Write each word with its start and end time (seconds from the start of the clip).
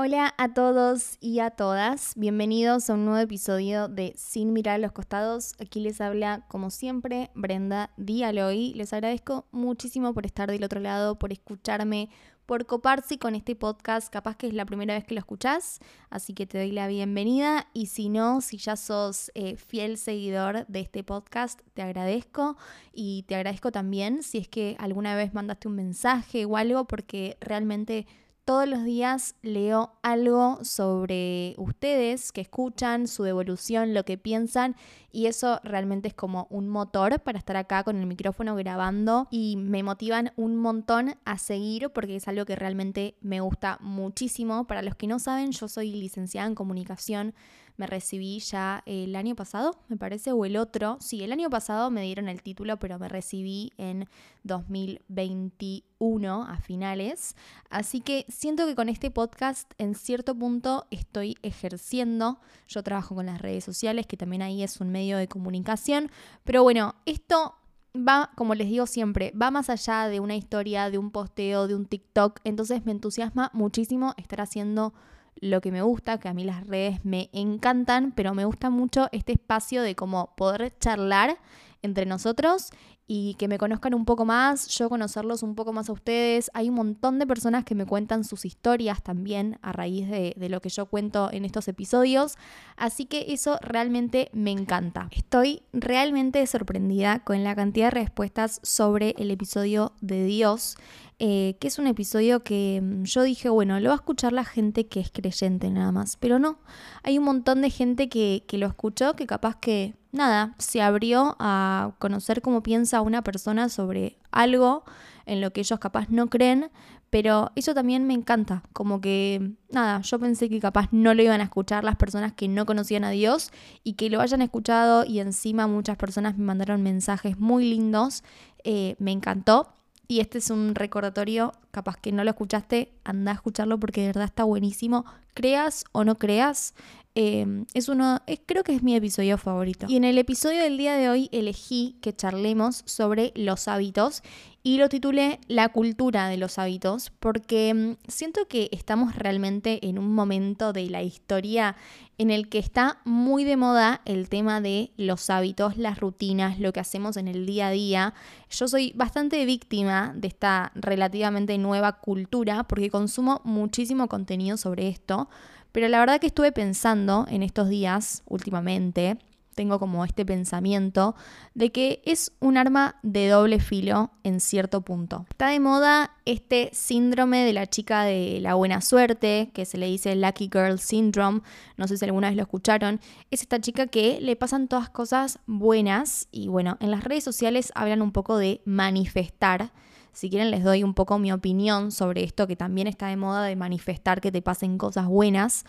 Hola 0.00 0.32
a 0.38 0.54
todos 0.54 1.18
y 1.20 1.40
a 1.40 1.50
todas, 1.50 2.12
bienvenidos 2.14 2.88
a 2.88 2.94
un 2.94 3.04
nuevo 3.04 3.18
episodio 3.18 3.88
de 3.88 4.14
Sin 4.16 4.52
mirar 4.52 4.76
a 4.76 4.78
los 4.78 4.92
costados. 4.92 5.56
Aquí 5.58 5.80
les 5.80 6.00
habla, 6.00 6.46
como 6.46 6.70
siempre, 6.70 7.32
Brenda 7.34 7.90
Dialoy. 7.96 8.74
Les 8.74 8.92
agradezco 8.92 9.48
muchísimo 9.50 10.14
por 10.14 10.24
estar 10.24 10.48
del 10.48 10.62
otro 10.62 10.78
lado, 10.78 11.18
por 11.18 11.32
escucharme, 11.32 12.10
por 12.46 12.64
coparse 12.64 13.18
con 13.18 13.34
este 13.34 13.56
podcast. 13.56 14.08
Capaz 14.08 14.36
que 14.36 14.46
es 14.46 14.54
la 14.54 14.66
primera 14.66 14.94
vez 14.94 15.02
que 15.02 15.14
lo 15.14 15.18
escuchás, 15.18 15.80
así 16.10 16.32
que 16.32 16.46
te 16.46 16.58
doy 16.58 16.70
la 16.70 16.86
bienvenida. 16.86 17.66
Y 17.74 17.86
si 17.86 18.08
no, 18.08 18.40
si 18.40 18.56
ya 18.56 18.76
sos 18.76 19.32
eh, 19.34 19.56
fiel 19.56 19.98
seguidor 19.98 20.64
de 20.68 20.78
este 20.78 21.02
podcast, 21.02 21.60
te 21.74 21.82
agradezco. 21.82 22.56
Y 22.92 23.24
te 23.24 23.34
agradezco 23.34 23.72
también 23.72 24.22
si 24.22 24.38
es 24.38 24.46
que 24.46 24.76
alguna 24.78 25.16
vez 25.16 25.34
mandaste 25.34 25.66
un 25.66 25.74
mensaje 25.74 26.44
o 26.44 26.56
algo, 26.56 26.84
porque 26.84 27.36
realmente 27.40 28.06
todos 28.48 28.66
los 28.66 28.82
días 28.82 29.34
leo 29.42 29.92
algo 30.00 30.60
sobre 30.62 31.54
ustedes 31.58 32.32
que 32.32 32.40
escuchan, 32.40 33.06
su 33.06 33.22
devolución, 33.22 33.92
lo 33.92 34.06
que 34.06 34.16
piensan 34.16 34.74
y 35.12 35.26
eso 35.26 35.60
realmente 35.64 36.08
es 36.08 36.14
como 36.14 36.46
un 36.48 36.66
motor 36.66 37.20
para 37.20 37.38
estar 37.38 37.58
acá 37.58 37.84
con 37.84 37.98
el 37.98 38.06
micrófono 38.06 38.56
grabando 38.56 39.28
y 39.30 39.56
me 39.58 39.82
motivan 39.82 40.32
un 40.36 40.56
montón 40.56 41.16
a 41.26 41.36
seguir 41.36 41.90
porque 41.90 42.16
es 42.16 42.26
algo 42.26 42.46
que 42.46 42.56
realmente 42.56 43.16
me 43.20 43.42
gusta 43.42 43.76
muchísimo. 43.82 44.66
Para 44.66 44.80
los 44.80 44.94
que 44.94 45.08
no 45.08 45.18
saben, 45.18 45.52
yo 45.52 45.68
soy 45.68 45.92
licenciada 45.92 46.48
en 46.48 46.54
comunicación 46.54 47.34
me 47.78 47.86
recibí 47.86 48.40
ya 48.40 48.82
el 48.86 49.16
año 49.16 49.34
pasado, 49.36 49.78
me 49.88 49.96
parece, 49.96 50.32
o 50.32 50.44
el 50.44 50.56
otro. 50.56 50.98
Sí, 51.00 51.22
el 51.22 51.32
año 51.32 51.48
pasado 51.48 51.90
me 51.90 52.02
dieron 52.02 52.28
el 52.28 52.42
título, 52.42 52.76
pero 52.78 52.98
me 52.98 53.08
recibí 53.08 53.72
en 53.78 54.08
2021 54.42 56.42
a 56.42 56.56
finales. 56.58 57.36
Así 57.70 58.00
que 58.00 58.26
siento 58.28 58.66
que 58.66 58.74
con 58.74 58.88
este 58.88 59.12
podcast 59.12 59.72
en 59.78 59.94
cierto 59.94 60.34
punto 60.34 60.86
estoy 60.90 61.36
ejerciendo. 61.42 62.40
Yo 62.66 62.82
trabajo 62.82 63.14
con 63.14 63.26
las 63.26 63.40
redes 63.40 63.64
sociales, 63.64 64.06
que 64.06 64.16
también 64.16 64.42
ahí 64.42 64.64
es 64.64 64.80
un 64.80 64.90
medio 64.90 65.16
de 65.16 65.28
comunicación. 65.28 66.10
Pero 66.42 66.64
bueno, 66.64 66.96
esto 67.06 67.54
va, 67.96 68.32
como 68.34 68.56
les 68.56 68.68
digo 68.68 68.86
siempre, 68.86 69.32
va 69.40 69.52
más 69.52 69.70
allá 69.70 70.08
de 70.08 70.18
una 70.18 70.34
historia, 70.34 70.90
de 70.90 70.98
un 70.98 71.12
posteo, 71.12 71.68
de 71.68 71.76
un 71.76 71.86
TikTok. 71.86 72.40
Entonces 72.42 72.84
me 72.84 72.90
entusiasma 72.90 73.52
muchísimo 73.54 74.14
estar 74.16 74.40
haciendo 74.40 74.94
lo 75.40 75.60
que 75.60 75.72
me 75.72 75.82
gusta, 75.82 76.18
que 76.18 76.28
a 76.28 76.34
mí 76.34 76.44
las 76.44 76.66
redes 76.66 77.04
me 77.04 77.30
encantan, 77.32 78.12
pero 78.12 78.34
me 78.34 78.44
gusta 78.44 78.70
mucho 78.70 79.08
este 79.12 79.32
espacio 79.32 79.82
de 79.82 79.94
como 79.94 80.34
poder 80.36 80.76
charlar 80.78 81.38
entre 81.82 82.06
nosotros 82.06 82.70
y 83.10 83.34
que 83.38 83.48
me 83.48 83.56
conozcan 83.56 83.94
un 83.94 84.04
poco 84.04 84.26
más, 84.26 84.68
yo 84.68 84.90
conocerlos 84.90 85.42
un 85.42 85.54
poco 85.54 85.72
más 85.72 85.88
a 85.88 85.92
ustedes. 85.92 86.50
Hay 86.52 86.68
un 86.68 86.74
montón 86.74 87.18
de 87.18 87.26
personas 87.26 87.64
que 87.64 87.74
me 87.74 87.86
cuentan 87.86 88.22
sus 88.22 88.44
historias 88.44 89.02
también 89.02 89.58
a 89.62 89.72
raíz 89.72 90.10
de, 90.10 90.34
de, 90.36 90.48
lo 90.50 90.60
que 90.60 90.68
yo 90.68 90.86
cuento 90.86 91.30
en 91.32 91.46
estos 91.46 91.68
episodios, 91.68 92.36
así 92.76 93.06
que 93.06 93.32
eso 93.32 93.58
realmente 93.62 94.28
me 94.34 94.50
encanta. 94.50 95.08
Estoy 95.10 95.62
realmente 95.72 96.46
sorprendida 96.46 97.20
con 97.20 97.42
la 97.44 97.56
cantidad 97.56 97.86
de 97.86 98.02
respuestas 98.02 98.60
sobre 98.62 99.14
el 99.16 99.30
episodio 99.30 99.92
de 100.02 100.26
Dios. 100.26 100.76
Eh, 101.20 101.56
que 101.58 101.66
es 101.66 101.80
un 101.80 101.88
episodio 101.88 102.44
que 102.44 102.80
mm, 102.80 103.02
yo 103.02 103.22
dije, 103.22 103.48
bueno, 103.48 103.80
lo 103.80 103.88
va 103.88 103.94
a 103.94 103.96
escuchar 103.96 104.32
la 104.32 104.44
gente 104.44 104.86
que 104.86 105.00
es 105.00 105.10
creyente 105.10 105.68
nada 105.68 105.90
más, 105.90 106.16
pero 106.16 106.38
no, 106.38 106.58
hay 107.02 107.18
un 107.18 107.24
montón 107.24 107.60
de 107.60 107.70
gente 107.70 108.08
que, 108.08 108.44
que 108.46 108.56
lo 108.56 108.68
escuchó, 108.68 109.16
que 109.16 109.26
capaz 109.26 109.56
que, 109.56 109.96
nada, 110.12 110.54
se 110.58 110.80
abrió 110.80 111.34
a 111.40 111.94
conocer 111.98 112.40
cómo 112.40 112.62
piensa 112.62 113.00
una 113.00 113.22
persona 113.22 113.68
sobre 113.68 114.16
algo 114.30 114.84
en 115.26 115.40
lo 115.40 115.52
que 115.52 115.60
ellos 115.60 115.80
capaz 115.80 116.08
no 116.08 116.28
creen, 116.28 116.70
pero 117.10 117.50
eso 117.56 117.74
también 117.74 118.06
me 118.06 118.14
encanta, 118.14 118.62
como 118.72 119.00
que, 119.00 119.54
nada, 119.70 120.00
yo 120.02 120.18
pensé 120.20 120.48
que 120.48 120.60
capaz 120.60 120.88
no 120.92 121.14
lo 121.14 121.22
iban 121.22 121.40
a 121.40 121.44
escuchar 121.44 121.82
las 121.82 121.96
personas 121.96 122.32
que 122.34 122.48
no 122.48 122.64
conocían 122.64 123.02
a 123.02 123.10
Dios 123.10 123.50
y 123.82 123.94
que 123.94 124.10
lo 124.10 124.20
hayan 124.20 124.42
escuchado 124.42 125.04
y 125.04 125.20
encima 125.20 125.66
muchas 125.66 125.96
personas 125.96 126.36
me 126.38 126.44
mandaron 126.44 126.82
mensajes 126.82 127.38
muy 127.38 127.68
lindos, 127.68 128.22
eh, 128.62 128.94
me 128.98 129.10
encantó. 129.10 129.72
Y 130.10 130.20
este 130.20 130.38
es 130.38 130.48
un 130.48 130.74
recordatorio, 130.74 131.52
capaz 131.70 131.96
que 131.98 132.12
no 132.12 132.24
lo 132.24 132.30
escuchaste, 132.30 132.94
anda 133.04 133.32
a 133.32 133.34
escucharlo 133.34 133.78
porque 133.78 134.00
de 134.00 134.06
verdad 134.06 134.24
está 134.24 134.44
buenísimo. 134.44 135.04
Creas 135.34 135.84
o 135.92 136.02
no 136.02 136.16
creas, 136.16 136.74
em, 137.14 137.66
es 137.74 137.88
uno, 137.88 138.20
creo 138.46 138.62
que 138.62 138.74
es 138.74 138.82
mi 138.82 138.94
episodio 138.94 139.38
favorito. 139.38 139.86
Y 139.88 139.96
en 139.96 140.04
el 140.04 140.18
episodio 140.18 140.62
del 140.62 140.76
día 140.76 140.94
de 140.94 141.08
hoy 141.08 141.28
elegí 141.32 141.96
que 142.00 142.14
charlemos 142.14 142.82
sobre 142.86 143.32
los 143.34 143.68
hábitos 143.68 144.22
y 144.62 144.76
lo 144.76 144.88
titulé 144.88 145.40
La 145.46 145.70
cultura 145.70 146.28
de 146.28 146.36
los 146.36 146.58
hábitos 146.58 147.10
porque 147.20 147.72
mm, 147.72 147.96
siento 148.06 148.46
que 148.48 148.68
estamos 148.72 149.14
realmente 149.14 149.86
en 149.88 149.98
un 149.98 150.14
momento 150.14 150.72
de 150.72 150.90
la 150.90 151.02
historia 151.02 151.74
en 152.18 152.30
el 152.30 152.48
que 152.48 152.58
está 152.58 153.00
muy 153.04 153.44
de 153.44 153.56
moda 153.56 154.02
el 154.04 154.28
tema 154.28 154.60
de 154.60 154.90
los 154.96 155.30
hábitos, 155.30 155.76
las 155.76 155.98
rutinas, 155.98 156.58
lo 156.58 156.72
que 156.72 156.80
hacemos 156.80 157.16
en 157.16 157.28
el 157.28 157.46
día 157.46 157.68
a 157.68 157.70
día. 157.70 158.14
Yo 158.50 158.68
soy 158.68 158.92
bastante 158.96 159.44
víctima 159.46 160.12
de 160.14 160.28
esta 160.28 160.72
relativamente 160.74 161.56
nueva 161.56 162.00
cultura 162.00 162.64
porque 162.64 162.90
consumo 162.90 163.40
muchísimo 163.44 164.08
contenido 164.08 164.56
sobre 164.56 164.88
esto, 164.88 165.30
pero 165.78 165.90
la 165.90 166.00
verdad 166.00 166.18
que 166.18 166.26
estuve 166.26 166.50
pensando 166.50 167.24
en 167.30 167.44
estos 167.44 167.68
días 167.68 168.24
últimamente 168.26 169.16
tengo 169.54 169.78
como 169.78 170.04
este 170.04 170.26
pensamiento 170.26 171.14
de 171.54 171.70
que 171.70 172.02
es 172.04 172.32
un 172.40 172.56
arma 172.56 172.96
de 173.04 173.28
doble 173.28 173.60
filo 173.60 174.10
en 174.24 174.40
cierto 174.40 174.80
punto. 174.80 175.24
Está 175.30 175.50
de 175.50 175.60
moda 175.60 176.16
este 176.24 176.70
síndrome 176.72 177.44
de 177.44 177.52
la 177.52 177.68
chica 177.68 178.02
de 178.02 178.40
la 178.40 178.54
buena 178.54 178.80
suerte, 178.80 179.52
que 179.54 179.66
se 179.66 179.78
le 179.78 179.86
dice 179.86 180.16
Lucky 180.16 180.50
Girl 180.52 180.80
Syndrome, 180.80 181.42
no 181.76 181.86
sé 181.86 181.96
si 181.96 182.04
alguna 182.04 182.26
vez 182.26 182.36
lo 182.36 182.42
escucharon, 182.42 183.00
es 183.30 183.42
esta 183.42 183.60
chica 183.60 183.86
que 183.86 184.20
le 184.20 184.34
pasan 184.34 184.66
todas 184.66 184.90
cosas 184.90 185.38
buenas 185.46 186.26
y 186.32 186.48
bueno, 186.48 186.76
en 186.80 186.90
las 186.90 187.04
redes 187.04 187.22
sociales 187.22 187.70
hablan 187.76 188.02
un 188.02 188.10
poco 188.10 188.36
de 188.36 188.62
manifestar. 188.64 189.70
Si 190.18 190.30
quieren 190.30 190.50
les 190.50 190.64
doy 190.64 190.82
un 190.82 190.94
poco 190.94 191.20
mi 191.20 191.30
opinión 191.30 191.92
sobre 191.92 192.24
esto 192.24 192.48
que 192.48 192.56
también 192.56 192.88
está 192.88 193.06
de 193.06 193.16
moda 193.16 193.44
de 193.44 193.54
manifestar 193.54 194.20
que 194.20 194.32
te 194.32 194.42
pasen 194.42 194.76
cosas 194.76 195.06
buenas. 195.06 195.64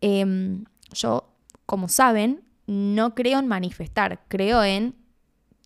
Em, 0.00 0.64
yo, 0.90 1.28
como 1.66 1.86
saben, 1.86 2.42
no 2.66 3.14
creo 3.14 3.38
en 3.38 3.46
manifestar, 3.46 4.22
creo 4.28 4.64
en 4.64 4.94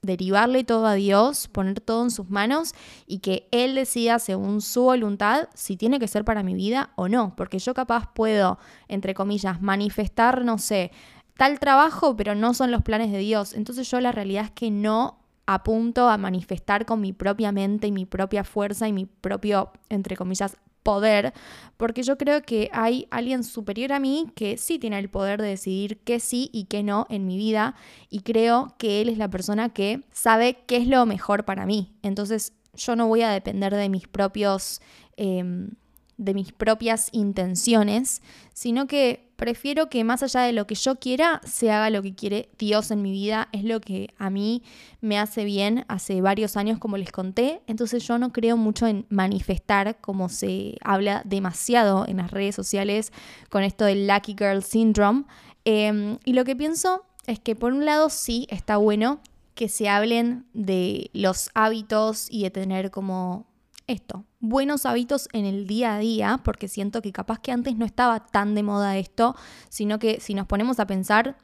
derivarle 0.02 0.64
todo 0.64 0.86
a 0.86 0.94
Dios, 0.94 1.46
poner 1.46 1.78
todo 1.78 2.02
en 2.02 2.10
sus 2.10 2.28
manos 2.28 2.74
y 3.06 3.20
que 3.20 3.46
Él 3.52 3.76
decida 3.76 4.18
según 4.18 4.62
su 4.62 4.82
voluntad 4.82 5.48
si 5.54 5.76
tiene 5.76 6.00
que 6.00 6.08
ser 6.08 6.24
para 6.24 6.42
mi 6.42 6.54
vida 6.54 6.90
o 6.96 7.06
no, 7.06 7.36
porque 7.36 7.60
yo 7.60 7.72
capaz 7.72 8.12
puedo, 8.14 8.58
entre 8.88 9.14
comillas, 9.14 9.62
manifestar, 9.62 10.44
no 10.44 10.58
sé, 10.58 10.90
tal 11.36 11.60
trabajo, 11.60 12.16
pero 12.16 12.34
no 12.34 12.52
son 12.52 12.72
los 12.72 12.82
planes 12.82 13.12
de 13.12 13.18
Dios. 13.18 13.54
Entonces 13.54 13.88
yo 13.88 14.00
la 14.00 14.10
realidad 14.10 14.46
es 14.46 14.50
que 14.50 14.72
no 14.72 15.23
apunto 15.46 16.08
a 16.08 16.16
manifestar 16.16 16.86
con 16.86 17.00
mi 17.00 17.12
propia 17.12 17.52
mente 17.52 17.86
y 17.86 17.92
mi 17.92 18.06
propia 18.06 18.44
fuerza 18.44 18.88
y 18.88 18.92
mi 18.92 19.06
propio, 19.06 19.72
entre 19.88 20.16
comillas, 20.16 20.56
poder, 20.84 21.32
porque 21.76 22.02
yo 22.02 22.16
creo 22.16 22.42
que 22.42 22.70
hay 22.72 23.08
alguien 23.10 23.42
superior 23.42 23.92
a 23.92 23.98
mí 23.98 24.30
que 24.36 24.56
sí 24.58 24.78
tiene 24.78 24.98
el 24.98 25.08
poder 25.08 25.40
de 25.40 25.48
decidir 25.48 25.98
qué 26.04 26.20
sí 26.20 26.50
y 26.52 26.64
qué 26.64 26.82
no 26.82 27.06
en 27.08 27.26
mi 27.26 27.36
vida 27.36 27.74
y 28.10 28.20
creo 28.20 28.74
que 28.78 29.00
él 29.00 29.08
es 29.08 29.18
la 29.18 29.30
persona 29.30 29.70
que 29.70 30.04
sabe 30.12 30.58
qué 30.66 30.76
es 30.76 30.86
lo 30.86 31.04
mejor 31.06 31.44
para 31.44 31.66
mí. 31.66 31.94
Entonces 32.02 32.52
yo 32.74 32.94
no 32.94 33.08
voy 33.08 33.22
a 33.22 33.30
depender 33.30 33.74
de 33.74 33.88
mis 33.88 34.06
propios... 34.06 34.80
Em, 35.16 35.70
de 36.16 36.34
mis 36.34 36.52
propias 36.52 37.08
intenciones, 37.12 38.22
sino 38.52 38.86
que 38.86 39.28
prefiero 39.36 39.88
que 39.88 40.04
más 40.04 40.22
allá 40.22 40.42
de 40.42 40.52
lo 40.52 40.66
que 40.66 40.74
yo 40.74 40.96
quiera, 40.96 41.40
se 41.44 41.70
haga 41.70 41.90
lo 41.90 42.02
que 42.02 42.14
quiere 42.14 42.48
Dios 42.58 42.90
en 42.90 43.02
mi 43.02 43.10
vida. 43.10 43.48
Es 43.52 43.64
lo 43.64 43.80
que 43.80 44.08
a 44.18 44.30
mí 44.30 44.62
me 45.00 45.18
hace 45.18 45.44
bien 45.44 45.84
hace 45.88 46.20
varios 46.20 46.56
años, 46.56 46.78
como 46.78 46.96
les 46.96 47.12
conté. 47.12 47.62
Entonces 47.66 48.06
yo 48.06 48.18
no 48.18 48.32
creo 48.32 48.56
mucho 48.56 48.86
en 48.86 49.06
manifestar, 49.08 50.00
como 50.00 50.28
se 50.28 50.76
habla 50.82 51.22
demasiado 51.24 52.06
en 52.06 52.18
las 52.18 52.30
redes 52.30 52.54
sociales 52.54 53.12
con 53.50 53.62
esto 53.62 53.84
del 53.84 54.06
Lucky 54.06 54.36
Girl 54.38 54.62
Syndrome. 54.62 55.24
Em, 55.64 56.18
y 56.24 56.34
lo 56.34 56.44
que 56.44 56.56
pienso 56.56 57.04
es 57.26 57.38
que 57.40 57.56
por 57.56 57.72
un 57.72 57.84
lado 57.84 58.10
sí 58.10 58.46
está 58.50 58.76
bueno 58.76 59.20
que 59.54 59.68
se 59.68 59.88
hablen 59.88 60.46
de 60.52 61.10
los 61.12 61.50
hábitos 61.54 62.26
y 62.30 62.42
de 62.42 62.50
tener 62.50 62.90
como 62.90 63.46
esto, 63.86 64.24
buenos 64.40 64.86
hábitos 64.86 65.28
en 65.32 65.44
el 65.44 65.66
día 65.66 65.96
a 65.96 65.98
día, 65.98 66.40
porque 66.44 66.68
siento 66.68 67.02
que 67.02 67.12
capaz 67.12 67.38
que 67.40 67.52
antes 67.52 67.76
no 67.76 67.84
estaba 67.84 68.20
tan 68.20 68.54
de 68.54 68.62
moda 68.62 68.96
esto, 68.96 69.36
sino 69.68 69.98
que 69.98 70.20
si 70.20 70.34
nos 70.34 70.46
ponemos 70.46 70.80
a 70.80 70.86
pensar, 70.86 71.36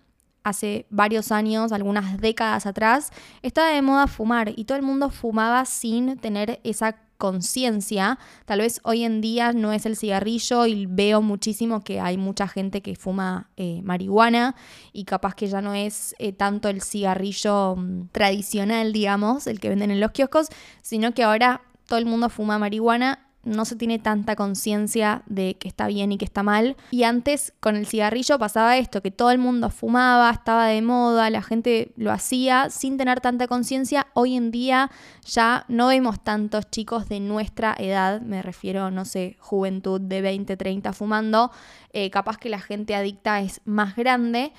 hace 0.42 0.86
varios 0.90 1.32
años, 1.32 1.72
algunas 1.72 2.18
décadas 2.18 2.66
atrás, 2.66 3.10
estaba 3.42 3.68
de 3.68 3.82
moda 3.82 4.06
fumar 4.06 4.52
y 4.56 4.64
todo 4.64 4.78
el 4.78 4.84
mundo 4.84 5.10
fumaba 5.10 5.64
sin 5.64 6.16
tener 6.16 6.60
esa 6.64 6.96
conciencia. 7.20 8.18
Tal 8.46 8.60
vez 8.60 8.80
hoy 8.82 9.04
en 9.04 9.20
día 9.20 9.52
no 9.52 9.72
es 9.72 9.84
el 9.86 9.96
cigarrillo 9.96 10.66
y 10.66 10.86
veo 10.86 11.20
muchísimo 11.20 11.84
que 11.84 12.00
hay 12.00 12.16
mucha 12.16 12.48
gente 12.48 12.80
que 12.80 12.96
fuma 12.96 13.50
eh, 13.56 13.82
marihuana 13.84 14.56
y 14.92 15.04
capaz 15.04 15.34
que 15.34 15.46
ya 15.46 15.60
no 15.60 15.74
es 15.74 16.14
eh, 16.18 16.32
tanto 16.32 16.68
el 16.68 16.80
cigarrillo 16.80 17.76
mm, 17.76 18.08
tradicional, 18.10 18.92
digamos, 18.92 19.46
el 19.46 19.60
que 19.60 19.68
venden 19.68 19.90
en 19.90 20.00
los 20.00 20.12
kioscos, 20.12 20.48
sino 20.82 21.12
que 21.12 21.22
ahora 21.22 21.60
todo 21.90 21.98
el 21.98 22.06
mundo 22.06 22.28
fuma 22.28 22.56
marihuana 22.56 23.18
no 23.42 23.64
se 23.64 23.74
tiene 23.74 23.98
tanta 23.98 24.36
conciencia 24.36 25.22
de 25.26 25.56
que 25.56 25.66
está 25.66 25.88
bien 25.88 26.12
y 26.12 26.18
que 26.18 26.24
está 26.24 26.44
mal. 26.44 26.76
Y 26.92 27.02
antes 27.02 27.52
con 27.58 27.74
el 27.74 27.86
cigarrillo 27.86 28.38
pasaba 28.38 28.76
esto, 28.76 29.02
que 29.02 29.10
todo 29.10 29.32
el 29.32 29.38
mundo 29.38 29.70
fumaba, 29.70 30.30
estaba 30.30 30.66
de 30.66 30.82
moda, 30.82 31.30
la 31.30 31.42
gente 31.42 31.92
lo 31.96 32.12
hacía 32.12 32.70
sin 32.70 32.96
tener 32.96 33.20
tanta 33.20 33.48
conciencia. 33.48 34.06
Hoy 34.14 34.36
en 34.36 34.52
día 34.52 34.92
ya 35.24 35.64
no 35.66 35.88
vemos 35.88 36.22
tantos 36.22 36.70
chicos 36.70 37.08
de 37.08 37.18
nuestra 37.18 37.74
edad, 37.76 38.20
me 38.20 38.40
refiero, 38.40 38.92
no 38.92 39.04
sé, 39.04 39.36
juventud 39.40 40.00
de 40.00 40.20
20, 40.20 40.56
30 40.56 40.92
fumando. 40.92 41.50
Eh, 41.92 42.10
capaz 42.10 42.36
que 42.36 42.50
la 42.50 42.60
gente 42.60 42.94
adicta 42.94 43.40
es 43.40 43.62
más 43.64 43.96
grande. 43.96 44.52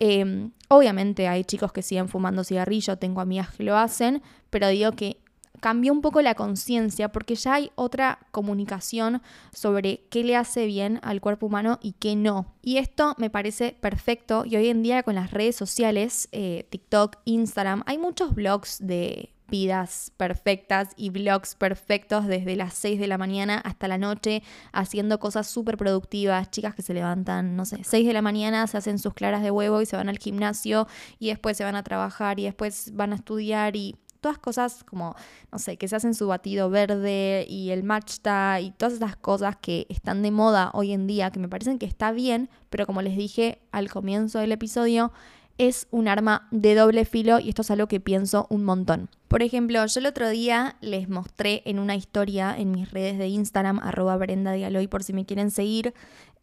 Em, 0.00 0.52
obviamente 0.68 1.26
hay 1.26 1.42
chicos 1.42 1.72
que 1.72 1.82
siguen 1.82 2.08
fumando 2.08 2.44
cigarrillo, 2.44 2.96
tengo 2.96 3.20
amigas 3.20 3.50
que 3.50 3.64
lo 3.64 3.76
hacen, 3.76 4.22
pero 4.48 4.68
digo 4.68 4.92
que 4.92 5.18
cambió 5.60 5.92
un 5.92 6.00
poco 6.00 6.22
la 6.22 6.34
conciencia 6.34 7.10
porque 7.10 7.34
ya 7.34 7.54
hay 7.54 7.72
otra 7.74 8.18
comunicación 8.30 9.22
sobre 9.52 10.06
qué 10.10 10.24
le 10.24 10.36
hace 10.36 10.66
bien 10.66 11.00
al 11.02 11.20
cuerpo 11.20 11.46
humano 11.46 11.78
y 11.82 11.92
qué 11.92 12.16
no. 12.16 12.54
Y 12.62 12.78
esto 12.78 13.14
me 13.18 13.30
parece 13.30 13.76
perfecto 13.80 14.44
y 14.44 14.56
hoy 14.56 14.68
en 14.68 14.82
día 14.82 15.02
con 15.02 15.14
las 15.14 15.30
redes 15.30 15.56
sociales, 15.56 16.28
eh, 16.32 16.66
TikTok, 16.70 17.16
Instagram, 17.24 17.82
hay 17.86 17.98
muchos 17.98 18.34
blogs 18.34 18.78
de 18.80 19.32
vidas 19.48 20.12
perfectas 20.16 20.90
y 20.96 21.10
vlogs 21.10 21.54
perfectos 21.54 22.26
desde 22.26 22.54
las 22.56 22.74
6 22.74 23.00
de 23.00 23.06
la 23.06 23.18
mañana 23.18 23.58
hasta 23.58 23.88
la 23.88 23.98
noche 23.98 24.42
haciendo 24.72 25.18
cosas 25.18 25.46
súper 25.46 25.76
productivas, 25.76 26.50
chicas 26.50 26.74
que 26.74 26.82
se 26.82 26.94
levantan, 26.94 27.56
no 27.56 27.64
sé, 27.64 27.82
6 27.82 28.06
de 28.06 28.12
la 28.12 28.22
mañana, 28.22 28.66
se 28.66 28.76
hacen 28.76 28.98
sus 28.98 29.14
claras 29.14 29.42
de 29.42 29.50
huevo 29.50 29.80
y 29.80 29.86
se 29.86 29.96
van 29.96 30.08
al 30.08 30.18
gimnasio 30.18 30.86
y 31.18 31.28
después 31.28 31.56
se 31.56 31.64
van 31.64 31.76
a 31.76 31.82
trabajar 31.82 32.38
y 32.38 32.44
después 32.44 32.92
van 32.94 33.12
a 33.12 33.16
estudiar 33.16 33.74
y 33.76 33.96
todas 34.20 34.38
cosas 34.38 34.84
como, 34.84 35.14
no 35.52 35.58
sé, 35.58 35.76
que 35.76 35.88
se 35.88 35.96
hacen 35.96 36.14
su 36.14 36.28
batido 36.28 36.70
verde 36.70 37.46
y 37.48 37.70
el 37.70 37.82
matchta 37.84 38.60
y 38.60 38.70
todas 38.72 38.94
esas 38.94 39.16
cosas 39.16 39.56
que 39.56 39.86
están 39.88 40.22
de 40.22 40.30
moda 40.30 40.70
hoy 40.74 40.92
en 40.92 41.06
día, 41.06 41.30
que 41.30 41.38
me 41.38 41.48
parecen 41.48 41.78
que 41.78 41.86
está 41.86 42.12
bien, 42.12 42.50
pero 42.70 42.86
como 42.86 43.02
les 43.02 43.16
dije 43.16 43.60
al 43.72 43.90
comienzo 43.90 44.38
del 44.38 44.52
episodio, 44.52 45.12
es 45.58 45.88
un 45.90 46.06
arma 46.06 46.46
de 46.52 46.74
doble 46.74 47.04
filo 47.04 47.40
y 47.40 47.48
esto 47.48 47.62
es 47.62 47.70
algo 47.70 47.88
que 47.88 48.00
pienso 48.00 48.46
un 48.48 48.64
montón. 48.64 49.10
Por 49.26 49.42
ejemplo, 49.42 49.84
yo 49.84 50.00
el 50.00 50.06
otro 50.06 50.28
día 50.30 50.76
les 50.80 51.08
mostré 51.08 51.62
en 51.66 51.80
una 51.80 51.96
historia 51.96 52.56
en 52.56 52.70
mis 52.70 52.90
redes 52.92 53.18
de 53.18 53.28
Instagram, 53.28 53.80
arroba 53.80 54.16
Brenda 54.16 54.52
Dialoy 54.52 54.86
por 54.86 55.02
si 55.02 55.12
me 55.12 55.26
quieren 55.26 55.50
seguir, 55.50 55.94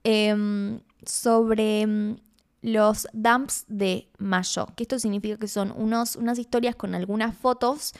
em, 0.04 0.82
sobre 1.06 2.18
los 2.66 3.08
dumps 3.14 3.64
de 3.68 4.10
mayo, 4.18 4.66
que 4.76 4.84
esto 4.84 4.98
significa 4.98 5.38
que 5.38 5.48
son 5.48 5.72
unos, 5.78 6.16
unas 6.16 6.40
historias 6.40 6.76
con 6.76 6.96
algunas 6.96 7.38
fotos 7.38 7.94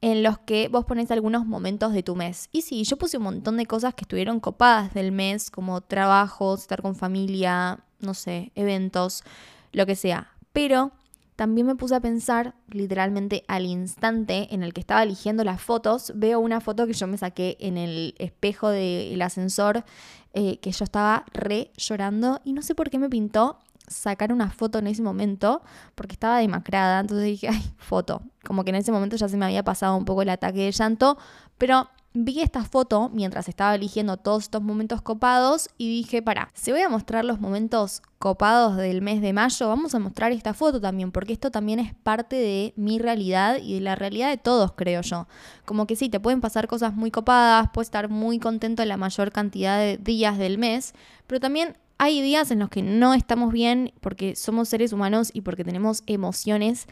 en 0.00 0.22
los 0.22 0.38
que 0.38 0.68
vos 0.68 0.84
pones 0.84 1.10
algunos 1.10 1.44
momentos 1.44 1.92
de 1.92 2.04
tu 2.04 2.14
mes. 2.14 2.48
Y 2.52 2.62
sí, 2.62 2.84
yo 2.84 2.96
puse 2.96 3.16
un 3.16 3.24
montón 3.24 3.56
de 3.56 3.66
cosas 3.66 3.94
que 3.94 4.02
estuvieron 4.02 4.38
copadas 4.38 4.94
del 4.94 5.10
mes, 5.10 5.50
como 5.50 5.80
trabajos, 5.80 6.60
estar 6.60 6.82
con 6.82 6.94
familia, 6.94 7.80
no 7.98 8.14
sé, 8.14 8.52
eventos, 8.54 9.24
lo 9.72 9.86
que 9.86 9.96
sea. 9.96 10.30
Pero 10.52 10.92
también 11.34 11.66
me 11.66 11.74
puse 11.74 11.96
a 11.96 12.00
pensar, 12.00 12.54
literalmente 12.68 13.42
al 13.48 13.66
instante 13.66 14.54
en 14.54 14.62
el 14.62 14.72
que 14.72 14.80
estaba 14.80 15.02
eligiendo 15.02 15.42
las 15.42 15.60
fotos, 15.60 16.12
veo 16.14 16.38
una 16.38 16.60
foto 16.60 16.86
que 16.86 16.92
yo 16.92 17.08
me 17.08 17.18
saqué 17.18 17.56
en 17.58 17.76
el 17.76 18.14
espejo 18.18 18.68
del 18.68 19.20
ascensor, 19.20 19.84
eh, 20.32 20.58
que 20.58 20.70
yo 20.70 20.84
estaba 20.84 21.24
re 21.32 21.72
llorando 21.76 22.40
y 22.44 22.52
no 22.52 22.62
sé 22.62 22.76
por 22.76 22.88
qué 22.88 23.00
me 23.00 23.10
pintó 23.10 23.58
sacar 23.92 24.32
una 24.32 24.50
foto 24.50 24.78
en 24.78 24.86
ese 24.86 25.02
momento 25.02 25.62
porque 25.94 26.14
estaba 26.14 26.38
demacrada. 26.38 27.00
Entonces 27.00 27.26
dije, 27.26 27.48
ay, 27.48 27.62
foto. 27.76 28.22
Como 28.44 28.64
que 28.64 28.70
en 28.70 28.76
ese 28.76 28.92
momento 28.92 29.16
ya 29.16 29.28
se 29.28 29.36
me 29.36 29.44
había 29.44 29.62
pasado 29.62 29.96
un 29.96 30.04
poco 30.04 30.22
el 30.22 30.30
ataque 30.30 30.64
de 30.64 30.72
llanto. 30.72 31.18
Pero 31.58 31.88
vi 32.14 32.40
esta 32.40 32.64
foto 32.64 33.10
mientras 33.12 33.48
estaba 33.48 33.74
eligiendo 33.74 34.16
todos 34.16 34.44
estos 34.44 34.62
momentos 34.62 35.00
copados 35.00 35.70
y 35.78 35.88
dije, 35.88 36.22
para, 36.22 36.50
si 36.54 36.70
voy 36.70 36.82
a 36.82 36.88
mostrar 36.88 37.24
los 37.24 37.40
momentos 37.40 38.02
copados 38.18 38.76
del 38.76 39.02
mes 39.02 39.22
de 39.22 39.32
mayo, 39.32 39.68
vamos 39.68 39.94
a 39.94 39.98
mostrar 39.98 40.32
esta 40.32 40.54
foto 40.54 40.80
también, 40.80 41.10
porque 41.10 41.32
esto 41.32 41.50
también 41.50 41.80
es 41.80 41.94
parte 41.94 42.36
de 42.36 42.74
mi 42.76 42.98
realidad 42.98 43.56
y 43.56 43.74
de 43.74 43.80
la 43.80 43.94
realidad 43.94 44.28
de 44.28 44.36
todos, 44.36 44.72
creo 44.72 45.00
yo. 45.00 45.26
Como 45.64 45.86
que 45.86 45.96
sí, 45.96 46.08
te 46.08 46.20
pueden 46.20 46.40
pasar 46.40 46.68
cosas 46.68 46.94
muy 46.94 47.10
copadas, 47.10 47.70
puedes 47.72 47.88
estar 47.88 48.08
muy 48.08 48.38
contento 48.38 48.82
en 48.82 48.88
la 48.88 48.96
mayor 48.96 49.32
cantidad 49.32 49.78
de 49.78 49.96
días 49.96 50.38
del 50.38 50.58
mes, 50.58 50.94
pero 51.26 51.40
también 51.40 51.76
hay 52.02 52.20
días 52.20 52.50
en 52.50 52.58
los 52.58 52.68
que 52.68 52.82
no 52.82 53.14
estamos 53.14 53.52
bien 53.52 53.92
porque 54.00 54.34
somos 54.34 54.68
seres 54.68 54.92
humanos 54.92 55.30
y 55.32 55.42
porque 55.42 55.62
tenemos 55.62 56.02
emociones. 56.08 56.88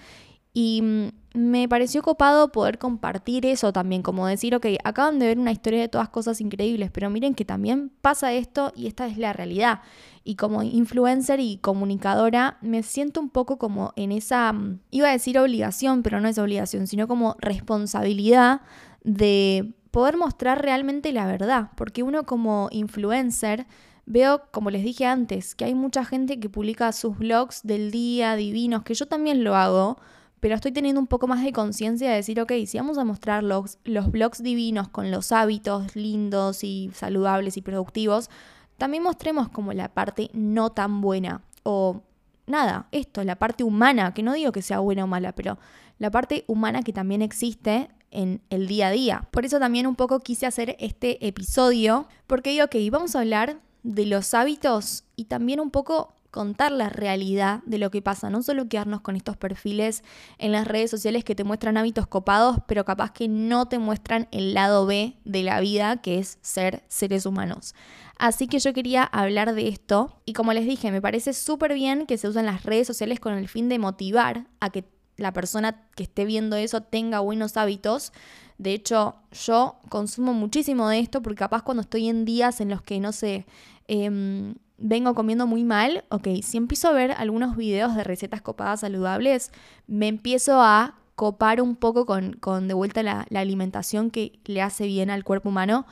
Y 0.54 0.82
mm, 0.82 1.08
me 1.34 1.68
pareció 1.68 2.00
copado 2.00 2.52
poder 2.52 2.78
compartir 2.78 3.44
eso 3.44 3.72
también, 3.72 4.02
como 4.02 4.28
decir, 4.28 4.54
ok, 4.54 4.66
acaban 4.84 5.18
de 5.18 5.26
ver 5.26 5.38
una 5.40 5.50
historia 5.50 5.80
de 5.80 5.88
todas 5.88 6.10
cosas 6.10 6.40
increíbles, 6.40 6.92
pero 6.92 7.10
miren 7.10 7.34
que 7.34 7.44
también 7.44 7.90
pasa 8.00 8.32
esto 8.32 8.72
y 8.76 8.86
esta 8.86 9.08
es 9.08 9.18
la 9.18 9.32
realidad. 9.32 9.80
Y 10.22 10.36
como 10.36 10.62
influencer 10.62 11.40
y 11.40 11.56
comunicadora 11.56 12.58
me 12.60 12.84
siento 12.84 13.20
un 13.20 13.30
poco 13.30 13.58
como 13.58 13.92
en 13.96 14.12
esa, 14.12 14.52
mm, 14.52 14.78
iba 14.92 15.08
a 15.08 15.12
decir 15.12 15.40
obligación, 15.40 16.04
pero 16.04 16.20
no 16.20 16.28
es 16.28 16.38
obligación, 16.38 16.86
sino 16.86 17.08
como 17.08 17.34
responsabilidad 17.40 18.60
de 19.02 19.74
poder 19.90 20.16
mostrar 20.16 20.62
realmente 20.62 21.12
la 21.12 21.26
verdad, 21.26 21.70
porque 21.74 22.04
uno 22.04 22.26
como 22.26 22.68
influencer 22.70 23.66
Veo, 24.06 24.42
como 24.50 24.70
les 24.70 24.82
dije 24.82 25.06
antes, 25.06 25.54
que 25.54 25.64
hay 25.64 25.74
mucha 25.74 26.04
gente 26.04 26.40
que 26.40 26.48
publica 26.48 26.92
sus 26.92 27.18
blogs 27.18 27.60
del 27.62 27.90
día 27.90 28.36
divinos, 28.36 28.82
que 28.82 28.94
yo 28.94 29.06
también 29.06 29.44
lo 29.44 29.54
hago, 29.56 29.98
pero 30.40 30.54
estoy 30.54 30.72
teniendo 30.72 31.00
un 31.00 31.06
poco 31.06 31.26
más 31.26 31.44
de 31.44 31.52
conciencia 31.52 32.08
de 32.10 32.16
decir, 32.16 32.40
ok, 32.40 32.52
si 32.66 32.78
vamos 32.78 32.98
a 32.98 33.04
mostrar 33.04 33.44
los, 33.44 33.78
los 33.84 34.10
blogs 34.10 34.42
divinos 34.42 34.88
con 34.88 35.10
los 35.10 35.32
hábitos 35.32 35.94
lindos 35.94 36.64
y 36.64 36.90
saludables 36.94 37.56
y 37.56 37.62
productivos, 37.62 38.30
también 38.78 39.02
mostremos 39.02 39.50
como 39.50 39.74
la 39.74 39.88
parte 39.88 40.30
no 40.32 40.70
tan 40.70 41.02
buena 41.02 41.42
o 41.62 42.02
nada, 42.46 42.88
esto, 42.90 43.22
la 43.22 43.36
parte 43.36 43.62
humana, 43.64 44.14
que 44.14 44.22
no 44.22 44.32
digo 44.32 44.52
que 44.52 44.62
sea 44.62 44.78
buena 44.80 45.04
o 45.04 45.06
mala, 45.06 45.32
pero 45.32 45.58
la 45.98 46.10
parte 46.10 46.44
humana 46.46 46.82
que 46.82 46.92
también 46.92 47.20
existe 47.20 47.90
en 48.10 48.40
el 48.50 48.66
día 48.66 48.88
a 48.88 48.90
día. 48.90 49.28
Por 49.30 49.44
eso 49.44 49.58
también 49.58 49.86
un 49.86 49.94
poco 49.94 50.20
quise 50.20 50.46
hacer 50.46 50.76
este 50.80 51.26
episodio, 51.26 52.08
porque 52.26 52.50
digo, 52.50 52.64
ok, 52.64 52.76
vamos 52.90 53.14
a 53.14 53.20
hablar 53.20 53.60
de 53.82 54.06
los 54.06 54.34
hábitos 54.34 55.04
y 55.16 55.26
también 55.26 55.60
un 55.60 55.70
poco 55.70 56.14
contar 56.30 56.70
la 56.72 56.88
realidad 56.88 57.60
de 57.66 57.78
lo 57.78 57.90
que 57.90 58.02
pasa, 58.02 58.30
no 58.30 58.42
solo 58.42 58.68
quedarnos 58.68 59.00
con 59.00 59.16
estos 59.16 59.36
perfiles 59.36 60.04
en 60.38 60.52
las 60.52 60.66
redes 60.66 60.90
sociales 60.90 61.24
que 61.24 61.34
te 61.34 61.44
muestran 61.44 61.76
hábitos 61.76 62.06
copados, 62.06 62.58
pero 62.66 62.84
capaz 62.84 63.12
que 63.12 63.28
no 63.28 63.66
te 63.66 63.78
muestran 63.78 64.28
el 64.30 64.54
lado 64.54 64.86
B 64.86 65.16
de 65.24 65.42
la 65.42 65.60
vida, 65.60 65.96
que 65.96 66.18
es 66.18 66.38
ser 66.40 66.84
seres 66.88 67.26
humanos. 67.26 67.74
Así 68.16 68.48
que 68.48 68.58
yo 68.58 68.72
quería 68.72 69.02
hablar 69.02 69.54
de 69.54 69.68
esto 69.68 70.20
y 70.24 70.34
como 70.34 70.52
les 70.52 70.66
dije, 70.66 70.92
me 70.92 71.02
parece 71.02 71.32
súper 71.32 71.74
bien 71.74 72.06
que 72.06 72.18
se 72.18 72.28
usen 72.28 72.46
las 72.46 72.64
redes 72.64 72.86
sociales 72.86 73.18
con 73.18 73.34
el 73.34 73.48
fin 73.48 73.68
de 73.68 73.78
motivar 73.78 74.46
a 74.60 74.70
que 74.70 74.84
la 75.20 75.32
persona 75.32 75.86
que 75.94 76.02
esté 76.02 76.24
viendo 76.24 76.56
eso 76.56 76.80
tenga 76.80 77.20
buenos 77.20 77.56
hábitos. 77.56 78.12
De 78.58 78.72
hecho, 78.72 79.16
yo 79.32 79.76
consumo 79.88 80.32
muchísimo 80.34 80.88
de 80.88 80.98
esto 80.98 81.22
porque 81.22 81.38
capaz 81.38 81.62
cuando 81.62 81.82
estoy 81.82 82.08
en 82.08 82.24
días 82.24 82.60
en 82.60 82.70
los 82.70 82.82
que, 82.82 83.00
no 83.00 83.12
sé, 83.12 83.46
em, 83.88 84.54
vengo 84.78 85.14
comiendo 85.14 85.46
muy 85.46 85.64
mal, 85.64 86.04
ok, 86.08 86.28
si 86.42 86.56
empiezo 86.56 86.88
a 86.88 86.92
ver 86.92 87.12
algunos 87.12 87.56
videos 87.56 87.94
de 87.94 88.02
recetas 88.02 88.42
copadas 88.42 88.80
saludables, 88.80 89.52
me 89.86 90.08
empiezo 90.08 90.60
a 90.60 90.94
copar 91.14 91.60
un 91.60 91.76
poco 91.76 92.06
con, 92.06 92.66
de 92.66 92.74
vuelta 92.74 93.02
la, 93.02 93.26
alimentación 93.34 94.10
que 94.10 94.38
le 94.46 94.62
hace 94.62 94.86
bien 94.86 95.10
al 95.10 95.22
cuerpo 95.22 95.50
humano, 95.50 95.86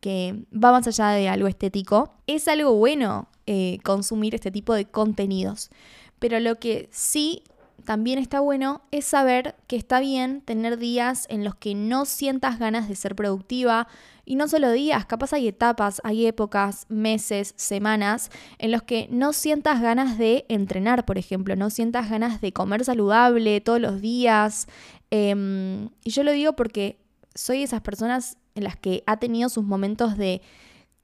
que 0.00 0.44
va 0.52 0.72
más 0.72 0.86
allá 0.86 1.08
de 1.08 1.28
algo 1.30 1.48
estético. 1.48 2.12
Es 2.26 2.48
algo 2.48 2.74
bueno 2.74 3.28
eh, 3.46 3.78
consumir 3.82 4.34
este 4.34 4.50
tipo 4.50 4.74
de 4.74 4.84
contenidos. 4.84 5.70
Pero 6.18 6.38
lo 6.38 6.56
que 6.56 6.90
sí 6.92 7.42
también 7.84 8.18
está 8.18 8.40
bueno 8.40 8.82
es 8.90 9.04
saber 9.04 9.54
que 9.66 9.76
está 9.76 10.00
bien 10.00 10.40
tener 10.40 10.78
días 10.78 11.26
en 11.28 11.44
los 11.44 11.54
que 11.54 11.74
no 11.74 12.04
sientas 12.04 12.58
ganas 12.58 12.88
de 12.88 12.96
ser 12.96 13.14
productiva 13.14 13.86
y 14.24 14.36
no 14.36 14.48
solo 14.48 14.72
días, 14.72 15.04
capaz 15.04 15.34
hay 15.34 15.48
etapas, 15.48 16.00
hay 16.02 16.26
épocas, 16.26 16.86
meses, 16.88 17.52
semanas 17.56 18.30
en 18.58 18.72
los 18.72 18.82
que 18.82 19.06
no 19.10 19.32
sientas 19.32 19.82
ganas 19.82 20.16
de 20.16 20.46
entrenar, 20.48 21.04
por 21.04 21.18
ejemplo, 21.18 21.56
no 21.56 21.70
sientas 21.70 22.08
ganas 22.08 22.40
de 22.40 22.52
comer 22.52 22.84
saludable 22.84 23.60
todos 23.60 23.80
los 23.80 24.00
días. 24.00 24.66
Em, 25.10 25.90
y 26.04 26.10
yo 26.10 26.22
lo 26.22 26.32
digo 26.32 26.54
porque 26.54 26.98
soy 27.34 27.62
esas 27.62 27.82
personas 27.82 28.38
en 28.54 28.64
las 28.64 28.76
que 28.76 29.02
ha 29.06 29.18
tenido 29.18 29.48
sus 29.48 29.64
momentos 29.64 30.16
de 30.16 30.40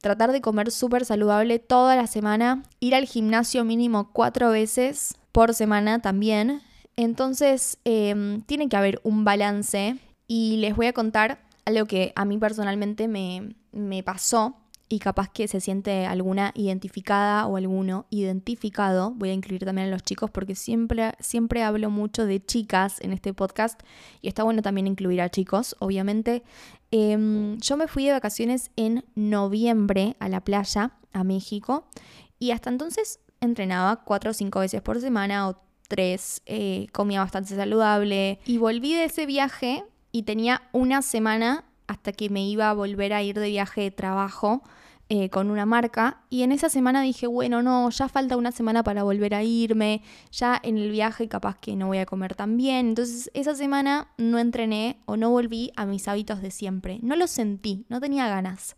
tratar 0.00 0.32
de 0.32 0.40
comer 0.40 0.70
súper 0.70 1.04
saludable 1.04 1.58
toda 1.58 1.96
la 1.96 2.06
semana, 2.06 2.62
ir 2.80 2.94
al 2.94 3.04
gimnasio 3.04 3.64
mínimo 3.64 4.10
cuatro 4.12 4.50
veces 4.50 5.14
por 5.32 5.54
semana 5.54 6.00
también, 6.00 6.62
entonces, 7.02 7.78
em, 7.84 8.42
tiene 8.42 8.68
que 8.68 8.76
haber 8.76 9.00
un 9.04 9.24
balance 9.24 9.96
y 10.26 10.56
les 10.58 10.76
voy 10.76 10.86
a 10.86 10.92
contar 10.92 11.40
algo 11.64 11.86
que 11.86 12.12
a 12.16 12.24
mí 12.24 12.38
personalmente 12.38 13.08
me, 13.08 13.54
pasó 14.02 14.56
y 14.88 14.98
capaz 14.98 15.28
que 15.28 15.46
se 15.46 15.60
siente 15.60 16.06
alguna 16.06 16.52
identificada 16.56 17.46
o 17.46 17.56
alguno 17.56 18.06
identificado. 18.10 19.12
Voy 19.12 19.30
a 19.30 19.34
incluir 19.34 19.64
también 19.64 19.86
a 19.86 19.90
los 19.90 20.02
chicos 20.02 20.30
porque 20.30 20.56
siempre, 20.56 21.12
siempre 21.20 21.62
hablo 21.62 21.90
mucho 21.90 22.26
de 22.26 22.44
chicas 22.44 23.00
en 23.00 23.12
este 23.12 23.32
podcast 23.32 23.80
y 24.20 24.28
está 24.28 24.42
bueno 24.42 24.62
también 24.62 24.88
incluir 24.88 25.20
a 25.20 25.28
chicos, 25.28 25.76
obviamente. 25.78 26.42
Em, 26.90 27.58
yo 27.58 27.76
me 27.76 27.86
fui 27.86 28.06
de 28.06 28.12
vacaciones 28.12 28.72
en 28.74 29.04
noviembre 29.14 30.16
a 30.18 30.28
la 30.28 30.40
playa, 30.40 30.92
a 31.12 31.22
México, 31.22 31.86
y 32.40 32.50
hasta 32.50 32.70
entonces 32.70 33.20
entrenaba 33.40 34.02
cuatro 34.04 34.32
o 34.32 34.34
cinco 34.34 34.58
veces 34.58 34.82
por 34.82 35.00
semana 35.00 35.48
o 35.48 35.69
tres, 35.90 36.40
eh, 36.46 36.86
comía 36.92 37.20
bastante 37.20 37.56
saludable. 37.56 38.38
Y 38.46 38.58
volví 38.58 38.94
de 38.94 39.04
ese 39.04 39.26
viaje 39.26 39.84
y 40.12 40.22
tenía 40.22 40.62
una 40.72 41.02
semana 41.02 41.64
hasta 41.88 42.12
que 42.12 42.30
me 42.30 42.46
iba 42.46 42.70
a 42.70 42.72
volver 42.72 43.12
a 43.12 43.22
ir 43.22 43.38
de 43.38 43.48
viaje 43.48 43.80
de 43.82 43.90
trabajo 43.90 44.62
eh, 45.08 45.28
con 45.28 45.50
una 45.50 45.66
marca. 45.66 46.20
Y 46.30 46.44
en 46.44 46.52
esa 46.52 46.68
semana 46.68 47.02
dije, 47.02 47.26
bueno, 47.26 47.60
no, 47.60 47.90
ya 47.90 48.08
falta 48.08 48.36
una 48.36 48.52
semana 48.52 48.84
para 48.84 49.02
volver 49.02 49.34
a 49.34 49.42
irme, 49.42 50.02
ya 50.30 50.60
en 50.62 50.78
el 50.78 50.92
viaje 50.92 51.26
capaz 51.26 51.58
que 51.58 51.74
no 51.74 51.88
voy 51.88 51.98
a 51.98 52.06
comer 52.06 52.36
tan 52.36 52.56
bien, 52.56 52.90
entonces 52.90 53.28
esa 53.34 53.56
semana 53.56 54.06
no 54.18 54.38
entrené 54.38 55.00
o 55.06 55.16
no 55.16 55.30
volví 55.30 55.72
a 55.74 55.84
mis 55.84 56.06
hábitos 56.06 56.40
de 56.40 56.52
siempre, 56.52 57.00
no 57.02 57.16
lo 57.16 57.26
sentí, 57.26 57.84
no 57.88 58.00
tenía 58.00 58.28
ganas. 58.28 58.76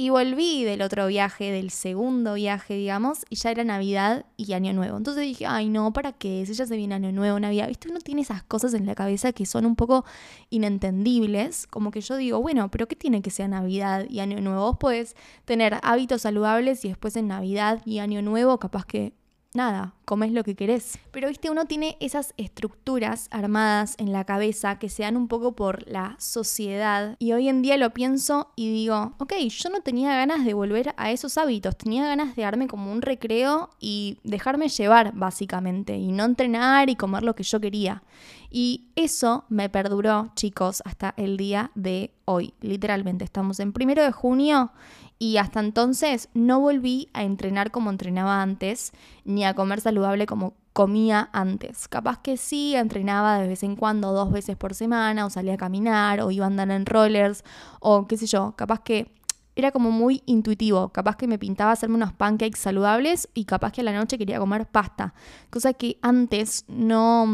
Y 0.00 0.10
volví 0.10 0.62
del 0.62 0.82
otro 0.82 1.08
viaje, 1.08 1.50
del 1.50 1.70
segundo 1.70 2.34
viaje, 2.34 2.74
digamos, 2.74 3.26
y 3.30 3.34
ya 3.34 3.50
era 3.50 3.64
Navidad 3.64 4.26
y 4.36 4.52
Año 4.52 4.72
Nuevo. 4.72 4.96
Entonces 4.96 5.24
dije, 5.24 5.44
ay 5.44 5.68
no, 5.70 5.92
¿para 5.92 6.12
qué? 6.12 6.46
Si 6.46 6.54
ya 6.54 6.66
se 6.66 6.76
viene 6.76 6.94
Año 6.94 7.10
Nuevo, 7.10 7.40
Navidad. 7.40 7.66
Viste, 7.66 7.88
uno 7.88 7.98
tiene 7.98 8.20
esas 8.20 8.44
cosas 8.44 8.74
en 8.74 8.86
la 8.86 8.94
cabeza 8.94 9.32
que 9.32 9.44
son 9.44 9.66
un 9.66 9.74
poco 9.74 10.04
inentendibles. 10.50 11.66
Como 11.66 11.90
que 11.90 12.00
yo 12.00 12.16
digo, 12.16 12.40
bueno, 12.40 12.70
pero 12.70 12.86
¿qué 12.86 12.94
tiene 12.94 13.22
que 13.22 13.30
ser 13.30 13.48
Navidad 13.48 14.06
y 14.08 14.20
Año 14.20 14.40
Nuevo? 14.40 14.60
Vos 14.60 14.76
podés 14.78 15.16
tener 15.44 15.80
hábitos 15.82 16.22
saludables 16.22 16.84
y 16.84 16.90
después 16.90 17.16
en 17.16 17.26
Navidad 17.26 17.82
y 17.84 17.98
Año 17.98 18.22
Nuevo 18.22 18.56
capaz 18.60 18.84
que 18.84 19.17
nada, 19.54 19.94
comes 20.04 20.32
lo 20.32 20.44
que 20.44 20.54
querés. 20.54 20.98
Pero 21.10 21.28
viste, 21.28 21.50
uno 21.50 21.66
tiene 21.66 21.96
esas 22.00 22.34
estructuras 22.36 23.28
armadas 23.30 23.94
en 23.98 24.12
la 24.12 24.24
cabeza 24.24 24.78
que 24.78 24.88
se 24.88 25.02
dan 25.02 25.16
un 25.16 25.28
poco 25.28 25.52
por 25.52 25.86
la 25.88 26.16
sociedad. 26.18 27.16
Y 27.18 27.32
hoy 27.32 27.48
en 27.48 27.62
día 27.62 27.76
lo 27.76 27.90
pienso 27.90 28.52
y 28.56 28.70
digo, 28.72 29.14
ok, 29.18 29.34
yo 29.48 29.70
no 29.70 29.80
tenía 29.80 30.14
ganas 30.14 30.44
de 30.44 30.54
volver 30.54 30.94
a 30.96 31.10
esos 31.10 31.38
hábitos, 31.38 31.76
tenía 31.76 32.06
ganas 32.06 32.36
de 32.36 32.42
darme 32.42 32.68
como 32.68 32.92
un 32.92 33.02
recreo 33.02 33.70
y 33.80 34.18
dejarme 34.22 34.68
llevar, 34.68 35.12
básicamente, 35.14 35.96
y 35.96 36.12
no 36.12 36.24
entrenar 36.24 36.90
y 36.90 36.96
comer 36.96 37.22
lo 37.22 37.34
que 37.34 37.42
yo 37.42 37.60
quería. 37.60 38.02
Y 38.50 38.88
eso 38.96 39.44
me 39.48 39.68
perduró, 39.68 40.30
chicos, 40.34 40.82
hasta 40.84 41.14
el 41.16 41.36
día 41.36 41.70
de 41.74 42.12
hoy. 42.24 42.54
Literalmente, 42.60 43.24
estamos 43.24 43.60
en 43.60 43.72
primero 43.72 44.02
de 44.02 44.12
junio 44.12 44.72
y 45.18 45.36
hasta 45.36 45.60
entonces 45.60 46.28
no 46.32 46.60
volví 46.60 47.08
a 47.12 47.24
entrenar 47.24 47.70
como 47.70 47.90
entrenaba 47.90 48.40
antes, 48.40 48.92
ni 49.24 49.44
a 49.44 49.54
comer 49.54 49.80
saludable 49.80 50.26
como 50.26 50.54
comía 50.72 51.28
antes. 51.32 51.88
Capaz 51.88 52.20
que 52.20 52.36
sí, 52.36 52.76
entrenaba 52.76 53.38
de 53.38 53.48
vez 53.48 53.62
en 53.64 53.76
cuando, 53.76 54.12
dos 54.12 54.30
veces 54.30 54.56
por 54.56 54.74
semana, 54.74 55.26
o 55.26 55.30
salía 55.30 55.54
a 55.54 55.58
caminar, 55.58 56.20
o 56.20 56.30
iba 56.30 56.44
a 56.44 56.48
andar 56.48 56.70
en 56.70 56.86
rollers, 56.86 57.42
o 57.80 58.06
qué 58.06 58.16
sé 58.16 58.26
yo, 58.26 58.54
capaz 58.56 58.80
que 58.80 59.12
era 59.56 59.72
como 59.72 59.90
muy 59.90 60.22
intuitivo, 60.24 60.90
capaz 60.90 61.16
que 61.16 61.26
me 61.26 61.36
pintaba 61.36 61.72
hacerme 61.72 61.96
unos 61.96 62.12
pancakes 62.12 62.60
saludables 62.60 63.28
y 63.34 63.44
capaz 63.44 63.72
que 63.72 63.80
a 63.80 63.84
la 63.84 63.92
noche 63.92 64.16
quería 64.16 64.38
comer 64.38 64.66
pasta, 64.66 65.14
cosa 65.50 65.72
que 65.72 65.98
antes 66.00 66.64
no 66.68 67.26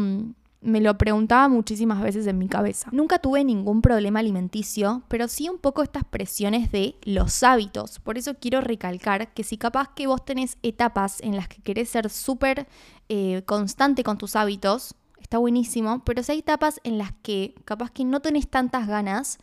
me 0.65 0.81
lo 0.81 0.97
preguntaba 0.97 1.47
muchísimas 1.47 2.01
veces 2.01 2.25
en 2.27 2.37
mi 2.37 2.49
cabeza. 2.49 2.89
Nunca 2.91 3.19
tuve 3.19 3.43
ningún 3.43 3.81
problema 3.81 4.19
alimenticio, 4.19 5.03
pero 5.07 5.27
sí 5.27 5.47
un 5.47 5.59
poco 5.59 5.83
estas 5.83 6.03
presiones 6.03 6.71
de 6.71 6.95
los 7.03 7.43
hábitos. 7.43 7.99
Por 7.99 8.17
eso 8.17 8.33
quiero 8.35 8.61
recalcar 8.61 9.33
que 9.33 9.43
si 9.43 9.57
capaz 9.57 9.93
que 9.95 10.07
vos 10.07 10.25
tenés 10.25 10.57
etapas 10.63 11.21
en 11.21 11.35
las 11.35 11.47
que 11.47 11.61
querés 11.61 11.89
ser 11.89 12.09
súper 12.09 12.67
eh, 13.09 13.43
constante 13.45 14.03
con 14.03 14.17
tus 14.17 14.35
hábitos, 14.35 14.95
está 15.21 15.37
buenísimo, 15.37 16.03
pero 16.03 16.23
si 16.23 16.31
hay 16.31 16.39
etapas 16.39 16.79
en 16.83 16.97
las 16.97 17.13
que 17.21 17.53
capaz 17.65 17.91
que 17.91 18.03
no 18.03 18.19
tenés 18.19 18.49
tantas 18.49 18.87
ganas, 18.87 19.37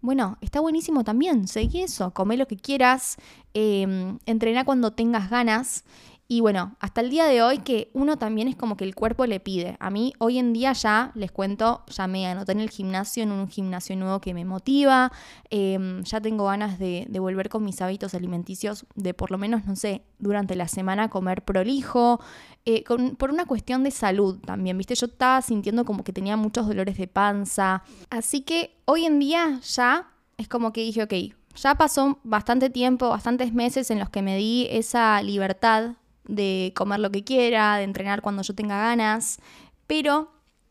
bueno, 0.00 0.38
está 0.40 0.60
buenísimo 0.60 1.02
también, 1.02 1.48
seguí 1.48 1.82
eso, 1.82 2.12
come 2.14 2.36
lo 2.36 2.46
que 2.46 2.56
quieras, 2.56 3.16
eh, 3.52 4.16
entrena 4.26 4.64
cuando 4.64 4.92
tengas 4.92 5.28
ganas 5.28 5.84
y 6.30 6.42
bueno, 6.42 6.76
hasta 6.78 7.00
el 7.00 7.08
día 7.08 7.24
de 7.24 7.40
hoy 7.40 7.60
que 7.60 7.90
uno 7.94 8.18
también 8.18 8.48
es 8.48 8.56
como 8.56 8.76
que 8.76 8.84
el 8.84 8.94
cuerpo 8.94 9.24
le 9.24 9.40
pide. 9.40 9.78
A 9.80 9.88
mí 9.88 10.12
hoy 10.18 10.38
en 10.38 10.52
día 10.52 10.74
ya, 10.74 11.10
les 11.14 11.32
cuento, 11.32 11.84
ya 11.86 12.06
me 12.06 12.26
anoté 12.26 12.52
en 12.52 12.60
el 12.60 12.68
gimnasio, 12.68 13.22
en 13.22 13.32
un 13.32 13.48
gimnasio 13.48 13.96
nuevo 13.96 14.20
que 14.20 14.34
me 14.34 14.44
motiva, 14.44 15.10
em, 15.48 16.02
ya 16.04 16.20
tengo 16.20 16.44
ganas 16.44 16.78
de, 16.78 17.08
volver 17.18 17.48
con 17.48 17.64
mis 17.64 17.80
hábitos 17.80 18.14
alimenticios, 18.14 18.84
de 18.94 19.14
por 19.14 19.30
lo 19.30 19.38
menos, 19.38 19.64
no 19.64 19.74
sé, 19.74 20.02
durante 20.18 20.54
la 20.54 20.68
semana 20.68 21.08
comer 21.08 21.46
prolijo, 21.46 22.20
eh, 22.66 22.84
por 23.16 23.30
una 23.30 23.46
cuestión 23.46 23.82
de 23.82 23.90
salud 23.90 24.38
también, 24.40 24.76
¿viste? 24.76 24.94
Yo 24.96 25.06
estaba 25.06 25.40
sintiendo 25.40 25.86
como 25.86 26.04
que 26.04 26.12
tenía 26.12 26.36
muchos 26.36 26.68
dolores 26.68 26.98
de 26.98 27.08
panza. 27.08 27.82
Así 28.10 28.42
que 28.42 28.76
hoy 28.84 29.06
en 29.06 29.18
día 29.18 29.60
ya 29.62 30.10
es 30.36 30.46
como 30.46 30.74
que 30.74 30.82
dije, 30.82 31.02
ok, 31.02 31.14
ya 31.56 31.74
pasó 31.76 32.18
bastante 32.22 32.68
tiempo, 32.68 33.08
bastantes 33.08 33.54
meses 33.54 33.90
en 33.90 33.98
los 33.98 34.10
que 34.10 34.20
me 34.20 34.36
di 34.36 34.68
esa 34.70 35.22
libertad 35.22 35.96
de 36.28 36.72
comer 36.76 37.00
lo 37.00 37.10
que 37.10 37.24
quiera, 37.24 37.76
de 37.76 37.84
entrenar 37.84 38.22
cuando 38.22 38.42
yo 38.42 38.54
tenga 38.54 38.78
ganas, 38.78 39.38
pero 39.86 40.30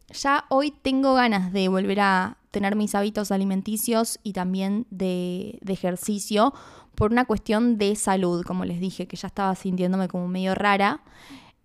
ya 0.10 0.46
hoy 0.50 0.72
tengo 0.72 1.16
ganas 1.16 1.52
de 1.52 1.68
volver 1.68 2.00
a 2.00 2.38
tener 2.52 2.76
mis 2.76 2.96
hábitos 2.96 3.32
alimenticios 3.32 4.20
y 4.24 4.34
también 4.34 4.88
de, 4.90 5.60
ejercicio 5.68 6.54
por 6.96 7.12
una 7.12 7.26
cuestión 7.26 7.78
de 7.78 7.96
salud, 7.96 8.44
como 8.46 8.66
les 8.66 8.80
dije, 8.80 9.08
que 9.08 9.18
ya 9.18 9.28
estaba 9.28 9.54
sintiéndome 9.56 10.08
como 10.08 10.28
medio 10.28 10.56
rara. 10.56 11.02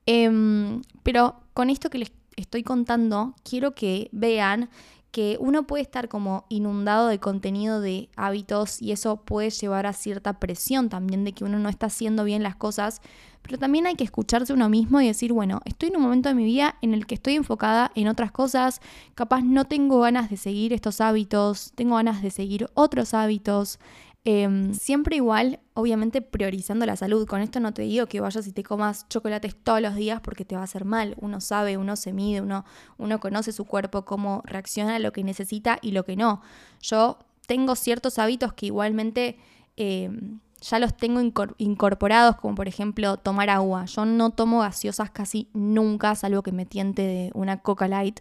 Em, 0.04 0.82
pero 1.02 1.36
con 1.54 1.70
esto 1.70 1.88
que 1.88 1.98
les 1.98 2.12
estoy 2.36 2.62
contando, 2.62 3.34
quiero 3.42 3.74
que 3.74 4.08
vean 4.12 4.68
que 5.12 5.36
uno 5.40 5.66
puede 5.66 5.82
estar 5.82 6.08
como 6.08 6.46
inundado 6.48 7.08
de 7.08 7.20
contenido 7.20 7.80
de 7.80 8.08
hábitos 8.16 8.80
y 8.80 8.92
eso 8.92 9.16
puede 9.16 9.50
llevar 9.50 9.86
a 9.86 9.92
cierta 9.92 10.40
presión 10.40 10.88
también 10.88 11.24
de 11.24 11.32
que 11.32 11.44
uno 11.44 11.58
no 11.58 11.68
está 11.68 11.86
haciendo 11.86 12.24
bien 12.24 12.42
las 12.42 12.56
cosas, 12.56 13.02
pero 13.42 13.58
también 13.58 13.86
hay 13.86 13.94
que 13.94 14.04
escucharse 14.04 14.52
uno 14.52 14.68
mismo 14.68 15.00
y 15.00 15.06
decir, 15.06 15.32
bueno, 15.32 15.60
estoy 15.64 15.90
en 15.90 15.96
un 15.96 16.02
momento 16.02 16.28
de 16.28 16.34
mi 16.34 16.44
vida 16.44 16.76
en 16.80 16.94
el 16.94 17.06
que 17.06 17.14
estoy 17.14 17.34
enfocada 17.34 17.92
en 17.94 18.08
otras 18.08 18.32
cosas, 18.32 18.80
capaz 19.14 19.42
no 19.42 19.64
tengo 19.64 20.00
ganas 20.00 20.30
de 20.30 20.36
seguir 20.36 20.72
estos 20.72 21.00
hábitos, 21.00 21.72
tengo 21.74 21.96
ganas 21.96 22.22
de 22.22 22.30
seguir 22.30 22.68
otros 22.74 23.14
hábitos, 23.14 23.78
Em, 24.24 24.72
siempre 24.72 25.16
igual, 25.16 25.58
obviamente 25.74 26.22
priorizando 26.22 26.86
la 26.86 26.94
salud. 26.94 27.26
Con 27.26 27.40
esto 27.40 27.58
no 27.58 27.74
te 27.74 27.82
digo 27.82 28.06
que 28.06 28.20
vayas 28.20 28.46
y 28.46 28.52
te 28.52 28.62
comas 28.62 29.08
chocolates 29.08 29.56
todos 29.56 29.80
los 29.80 29.96
días 29.96 30.20
porque 30.20 30.44
te 30.44 30.54
va 30.54 30.60
a 30.60 30.64
hacer 30.64 30.84
mal. 30.84 31.16
Uno 31.20 31.40
sabe, 31.40 31.76
uno 31.76 31.96
se 31.96 32.12
mide, 32.12 32.40
uno, 32.40 32.64
uno 32.98 33.18
conoce 33.18 33.50
su 33.52 33.64
cuerpo, 33.64 34.04
cómo 34.04 34.42
reacciona 34.44 34.96
a 34.96 34.98
lo 35.00 35.12
que 35.12 35.24
necesita 35.24 35.78
y 35.82 35.90
lo 35.90 36.04
que 36.04 36.14
no. 36.14 36.40
Yo 36.80 37.18
tengo 37.46 37.74
ciertos 37.74 38.20
hábitos 38.20 38.52
que 38.52 38.66
igualmente 38.66 39.38
em, 39.76 40.38
ya 40.62 40.78
los 40.78 40.96
tengo 40.96 41.20
incorporados, 41.58 42.36
como 42.36 42.54
por 42.54 42.68
ejemplo 42.68 43.18
tomar 43.18 43.50
agua. 43.50 43.84
Yo 43.84 44.06
no 44.06 44.30
tomo 44.30 44.60
gaseosas 44.60 45.10
casi 45.10 45.48
nunca, 45.52 46.14
salvo 46.14 46.42
que 46.42 46.52
me 46.52 46.64
tiente 46.64 47.02
de 47.02 47.30
una 47.34 47.58
Coca 47.58 47.86
Light, 47.88 48.20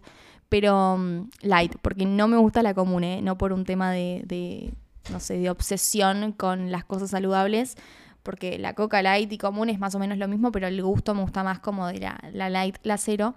pero 0.49 0.97
mm, 0.97 1.29
light, 1.43 1.75
porque 1.81 2.05
no 2.05 2.27
me 2.27 2.35
gusta 2.35 2.61
la 2.61 2.73
común, 2.73 3.05
¿eh? 3.05 3.21
no 3.21 3.37
por 3.37 3.53
un 3.53 3.63
tema 3.63 3.91
de 3.91 4.73
no 5.09 5.19
sé, 5.19 5.37
de 5.37 5.49
obsesión 5.49 6.31
con 6.33 6.71
las 6.71 6.85
cosas 6.85 7.09
saludables, 7.09 7.77
porque 8.23 8.59
la 8.59 8.73
coca 8.73 9.01
light 9.01 9.31
y 9.31 9.37
común 9.37 9.69
es 9.69 9.79
más 9.79 9.95
o 9.95 9.99
menos 9.99 10.17
lo 10.17 10.27
mismo, 10.27 10.51
pero 10.51 10.67
el 10.67 10.81
gusto 10.81 11.15
me 11.15 11.21
gusta 11.21 11.43
más 11.43 11.59
como 11.59 11.87
de 11.87 11.99
la, 11.99 12.49
light, 12.49 12.77
la 12.83 12.97
cero. 12.97 13.33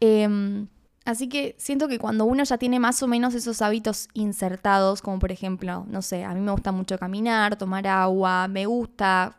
Em, 0.00 0.68
así 1.04 1.28
que 1.28 1.54
siento 1.58 1.88
que 1.88 1.98
cuando 1.98 2.24
uno 2.24 2.44
ya 2.44 2.58
tiene 2.58 2.78
más 2.80 3.02
o 3.02 3.06
menos 3.06 3.34
esos 3.34 3.62
hábitos 3.62 4.08
insertados, 4.14 5.02
como 5.02 5.18
por 5.18 5.32
ejemplo, 5.32 5.84
no 5.88 6.02
sé, 6.02 6.24
a 6.24 6.34
mí 6.34 6.40
me 6.40 6.52
gusta 6.52 6.72
mucho 6.72 6.98
caminar, 6.98 7.56
tomar 7.56 7.86
agua, 7.86 8.48
me 8.48 8.66
gusta 8.66 9.38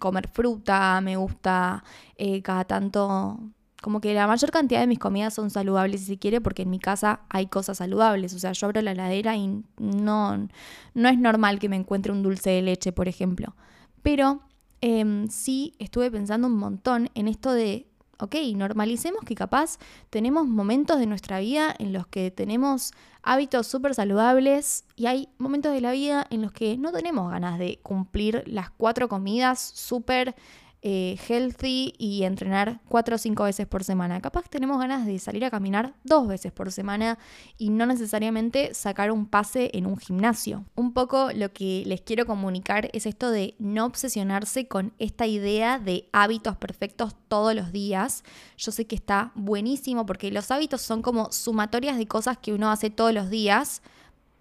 comer 0.00 0.28
fruta, 0.28 1.00
me 1.00 1.16
gusta 1.16 1.82
eh, 2.16 2.42
cada 2.42 2.64
tanto 2.64 3.40
como 3.82 4.00
que 4.00 4.14
la 4.14 4.26
mayor 4.28 4.50
cantidad 4.52 4.80
de 4.80 4.86
mis 4.86 5.00
comidas 5.00 5.34
son 5.34 5.50
saludables 5.50 6.02
si 6.02 6.06
se 6.06 6.18
quiere, 6.18 6.40
porque 6.40 6.62
en 6.62 6.70
mi 6.70 6.78
casa 6.78 7.20
hay 7.28 7.48
cosas 7.48 7.78
saludables. 7.78 8.32
O 8.32 8.38
sea, 8.38 8.52
yo 8.52 8.68
abro 8.68 8.80
la 8.80 8.92
heladera 8.92 9.36
y 9.36 9.62
no, 9.76 10.48
no 10.94 11.08
es 11.08 11.18
normal 11.18 11.58
que 11.58 11.68
me 11.68 11.76
encuentre 11.76 12.12
un 12.12 12.22
dulce 12.22 12.50
de 12.50 12.62
leche, 12.62 12.92
por 12.92 13.08
ejemplo. 13.08 13.56
Pero 14.02 14.40
em, 14.80 15.28
sí 15.28 15.74
estuve 15.80 16.12
pensando 16.12 16.46
un 16.46 16.56
montón 16.56 17.10
en 17.14 17.26
esto 17.26 17.52
de, 17.52 17.88
ok, 18.22 18.36
normalicemos 18.54 19.24
que 19.24 19.34
capaz 19.34 19.78
tenemos 20.08 20.46
momentos 20.46 21.00
de 21.00 21.06
nuestra 21.06 21.40
vida 21.40 21.74
en 21.76 21.92
los 21.92 22.06
que 22.06 22.30
tenemos 22.30 22.92
hábitos 23.24 23.66
súper 23.66 23.96
saludables 23.96 24.84
y 24.94 25.06
hay 25.06 25.28
momentos 25.38 25.72
de 25.72 25.80
la 25.80 25.90
vida 25.90 26.28
en 26.30 26.40
los 26.40 26.52
que 26.52 26.78
no 26.78 26.92
tenemos 26.92 27.32
ganas 27.32 27.58
de 27.58 27.80
cumplir 27.82 28.44
las 28.46 28.70
cuatro 28.70 29.08
comidas 29.08 29.60
súper 29.60 30.36
eh, 30.84 31.16
healthy 31.28 31.94
y 31.96 32.24
entrenar 32.24 32.80
cuatro 32.88 33.14
o 33.14 33.18
cinco 33.18 33.44
veces 33.44 33.68
por 33.68 33.84
semana. 33.84 34.20
Capaz 34.20 34.48
tenemos 34.48 34.80
ganas 34.80 35.06
de 35.06 35.18
salir 35.20 35.44
a 35.44 35.50
caminar 35.50 35.94
dos 36.02 36.26
veces 36.26 36.50
por 36.50 36.72
semana 36.72 37.18
y 37.56 37.70
no 37.70 37.86
necesariamente 37.86 38.74
sacar 38.74 39.12
un 39.12 39.26
pase 39.26 39.70
en 39.74 39.86
un 39.86 39.96
gimnasio. 39.96 40.64
Un 40.74 40.92
poco 40.92 41.30
lo 41.32 41.52
que 41.52 41.84
les 41.86 42.00
quiero 42.00 42.26
comunicar 42.26 42.90
es 42.92 43.06
esto 43.06 43.30
de 43.30 43.54
no 43.60 43.84
obsesionarse 43.84 44.66
con 44.66 44.92
esta 44.98 45.26
idea 45.26 45.78
de 45.78 46.08
hábitos 46.12 46.56
perfectos 46.56 47.14
todos 47.28 47.54
los 47.54 47.70
días. 47.70 48.24
Yo 48.56 48.72
sé 48.72 48.86
que 48.88 48.96
está 48.96 49.30
buenísimo 49.36 50.04
porque 50.04 50.32
los 50.32 50.50
hábitos 50.50 50.82
son 50.82 51.00
como 51.00 51.30
sumatorias 51.30 51.96
de 51.96 52.08
cosas 52.08 52.38
que 52.38 52.52
uno 52.52 52.72
hace 52.72 52.90
todos 52.90 53.14
los 53.14 53.30
días 53.30 53.82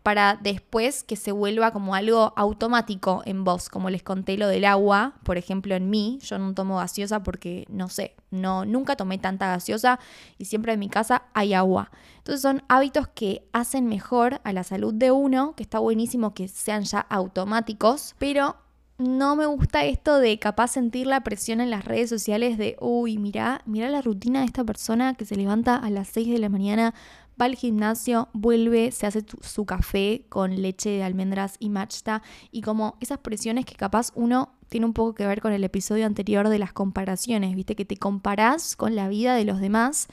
para 0.04 0.36
después 0.42 1.04
que 1.04 1.16
se 1.16 1.32
vuelva 1.32 1.72
como 1.72 1.94
algo 1.94 2.34
automático 2.36 3.22
en 3.26 3.44
vos, 3.44 3.70
como 3.70 3.90
les 3.90 4.02
conté 4.04 4.38
lo 4.38 4.48
del 4.48 4.66
agua, 4.66 5.14
por 5.24 5.38
ejemplo 5.38 5.76
en 5.76 5.90
mí, 5.90 6.20
yo 6.24 6.40
no 6.40 6.54
tomo 6.54 6.78
gaseosa 6.78 7.24
porque 7.24 7.66
no 7.70 7.88
sé, 7.88 8.16
no 8.32 8.66
nunca 8.66 8.96
tomé 8.96 9.18
tanta 9.18 9.48
gaseosa 9.48 10.00
y 10.38 10.46
siempre 10.46 10.74
en 10.74 10.80
mi 10.80 10.90
casa 10.90 11.24
hay 11.34 11.54
agua. 11.54 11.92
Entonces 12.18 12.42
son 12.42 12.64
hábitos 12.68 13.08
que 13.08 13.48
hacen 13.54 13.88
mejor 13.88 14.42
a 14.44 14.54
la 14.54 14.64
salud 14.64 14.94
de 14.94 15.12
uno, 15.12 15.56
que 15.56 15.64
está 15.64 15.80
buenísimo 15.80 16.34
que 16.34 16.48
sean 16.48 16.84
ya 16.84 17.00
automáticos, 17.00 18.16
pero 18.18 18.56
no 19.02 19.36
me 19.36 19.48
gusta 19.48 19.84
esto 19.84 20.20
de 20.20 20.38
capaz 20.38 20.70
sentir 20.70 21.08
la 21.08 21.22
presión 21.22 21.60
en 21.60 21.72
las 21.72 21.86
redes 21.86 22.10
sociales 22.10 22.58
de, 22.58 22.78
uy, 22.80 23.18
mira, 23.18 23.62
mira 23.66 23.90
la 23.90 24.02
rutina 24.02 24.42
de 24.42 24.46
esta 24.46 24.64
persona 24.64 25.16
que 25.16 25.26
se 25.26 25.36
levanta 25.36 25.76
a 25.76 25.90
las 25.90 26.08
6 26.10 26.30
de 26.30 26.38
la 26.38 26.50
mañana 26.50 26.94
va 27.40 27.46
al 27.46 27.56
gimnasio, 27.56 28.30
vuelve, 28.34 28.92
se 28.92 29.08
hace 29.08 29.24
su 29.42 29.66
café 29.66 30.26
con 30.30 30.62
leche 30.62 30.90
de 30.90 31.04
almendras 31.04 31.56
y 31.60 31.70
machta 31.70 32.22
y 32.52 32.62
como 32.62 32.98
esas 33.00 33.20
presiones 33.20 33.66
que 33.66 33.76
capaz 33.76 34.12
uno 34.16 34.54
tiene 34.70 34.86
un 34.86 34.94
poco 34.94 35.14
que 35.14 35.28
ver 35.28 35.42
con 35.42 35.54
el 35.54 35.64
episodio 35.64 36.06
anterior 36.06 36.50
de 36.50 36.60
las 36.60 36.74
comparaciones, 36.74 37.56
viste 37.56 37.76
que 37.76 37.86
te 37.86 37.98
comparás 37.98 38.76
con 38.76 38.96
la 38.96 39.10
vida 39.10 39.36
de 39.36 39.46
los 39.46 39.60
demás 39.60 40.08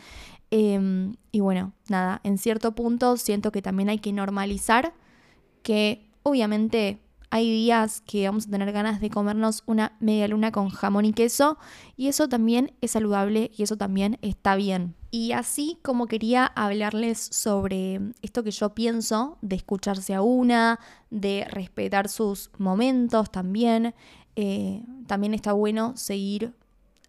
em, 0.51 1.15
y 1.31 1.41
bueno, 1.41 1.73
nada, 1.89 2.21
en 2.25 2.39
cierto 2.39 2.75
punto 2.75 3.17
siento 3.17 3.53
que 3.53 3.63
también 3.63 3.89
hay 3.89 3.99
que 3.99 4.13
normalizar 4.13 4.95
que 5.63 6.11
obviamente 6.23 6.99
hay 7.31 7.51
días 7.51 8.01
que 8.01 8.27
vamos 8.27 8.47
a 8.47 8.51
tener 8.51 8.73
ganas 8.73 9.01
de 9.01 9.11
comernos 9.11 9.63
una 9.67 9.97
media 10.01 10.29
luna 10.29 10.51
con 10.51 10.71
jamón 10.71 11.05
y 11.05 11.13
queso 11.13 11.59
y 11.97 12.09
eso 12.09 12.29
también 12.29 12.73
es 12.81 12.93
saludable 12.93 13.51
y 13.57 13.63
eso 13.63 13.77
también 13.77 14.19
está 14.23 14.57
bien. 14.57 14.95
Y 15.11 15.33
así 15.33 15.79
como 15.83 16.07
quería 16.07 16.47
hablarles 16.47 17.19
sobre 17.19 18.01
esto 18.23 18.43
que 18.43 18.51
yo 18.51 18.75
pienso, 18.75 19.39
de 19.41 19.57
escucharse 19.57 20.15
a 20.15 20.23
una, 20.23 20.81
de 21.11 21.47
respetar 21.51 22.09
sus 22.09 22.51
momentos 22.59 23.31
también, 23.31 23.95
eh, 24.37 24.83
también 25.07 25.35
está 25.35 25.53
bueno 25.53 25.97
seguir 25.97 26.55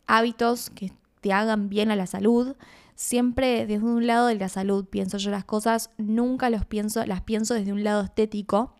hábitos 0.08 0.70
que 0.70 0.92
te 1.22 1.34
hagan 1.34 1.70
bien 1.70 1.92
a 1.92 1.96
la 1.96 2.08
salud. 2.08 2.56
Siempre 2.96 3.66
desde 3.66 3.86
un 3.86 4.08
lado 4.08 4.28
de 4.28 4.36
la 4.36 4.50
salud 4.50 4.86
pienso 4.86 5.18
yo 5.18 5.32
las 5.32 5.46
cosas, 5.46 5.92
nunca 5.98 6.50
los 6.50 6.66
pienso, 6.66 7.06
las 7.06 7.22
pienso 7.22 7.54
desde 7.54 7.72
un 7.72 7.84
lado 7.84 8.02
estético, 8.02 8.76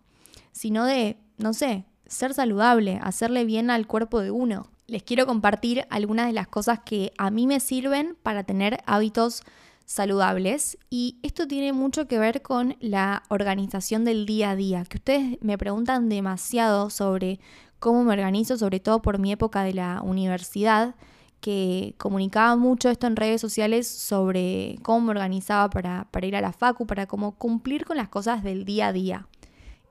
sino 0.52 0.86
de 0.86 1.18
no 1.40 1.54
sé, 1.54 1.86
ser 2.06 2.34
saludable, 2.34 3.00
hacerle 3.02 3.46
bien 3.46 3.72
al 3.72 3.88
cuerpo 3.88 4.20
de 4.20 4.30
uno. 4.30 4.68
Les 4.88 5.04
quiero 5.04 5.26
compartir 5.26 5.86
algunas 5.90 6.28
de 6.28 6.34
las 6.34 6.48
cosas 6.48 6.80
que 6.80 7.14
a 7.18 7.32
mí 7.32 7.48
me 7.48 7.60
sirven 7.60 8.18
para 8.22 8.44
tener 8.44 8.80
hábitos 8.86 9.44
saludables 9.86 10.78
y 10.90 11.18
esto 11.24 11.48
tiene 11.48 11.74
mucho 11.74 12.08
que 12.08 12.20
ver 12.20 12.42
con 12.42 12.76
la 12.80 13.24
organización 13.30 14.06
del 14.06 14.26
día 14.26 14.52
a 14.52 14.56
día, 14.56 14.84
que 14.86 14.98
ustedes 14.98 15.38
me 15.42 15.58
preguntan 15.58 16.10
demasiado 16.10 16.90
sobre 16.90 17.40
cómo 17.80 18.04
me 18.04 18.14
organizo, 18.14 18.58
sobre 18.58 18.80
todo 18.80 19.02
por 19.02 19.18
mi 19.18 19.32
época 19.32 19.64
de 19.64 19.74
la 19.74 20.02
universidad, 20.04 20.96
que 21.40 21.96
comunicaba 21.98 22.56
mucho 22.56 22.90
esto 22.90 23.08
en 23.08 23.16
redes 23.16 23.40
sociales 23.40 23.88
sobre 23.88 24.78
cómo 24.84 25.02
me 25.02 25.12
organizaba 25.12 25.70
para, 25.70 26.08
para 26.12 26.28
ir 26.28 26.36
a 26.36 26.42
la 26.42 26.52
facu, 26.52 26.86
para 26.86 27.08
cómo 27.08 27.36
cumplir 27.36 27.86
con 27.86 27.98
las 27.98 28.10
cosas 28.10 28.44
del 28.44 28.66
día 28.66 28.88
a 28.88 28.94
día. 28.94 29.28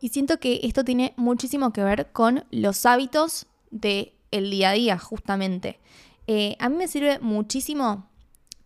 Y 0.00 0.10
siento 0.10 0.38
que 0.38 0.60
esto 0.62 0.84
tiene 0.84 1.14
muchísimo 1.16 1.72
que 1.72 1.82
ver 1.82 2.12
con 2.12 2.44
los 2.50 2.86
hábitos 2.86 3.46
del 3.70 4.12
el 4.30 4.50
día 4.50 4.70
a 4.70 4.72
día, 4.74 4.98
justamente. 4.98 5.78
Eh, 6.26 6.56
a 6.58 6.68
mí 6.68 6.76
me 6.76 6.88
sirve 6.88 7.18
muchísimo 7.20 8.06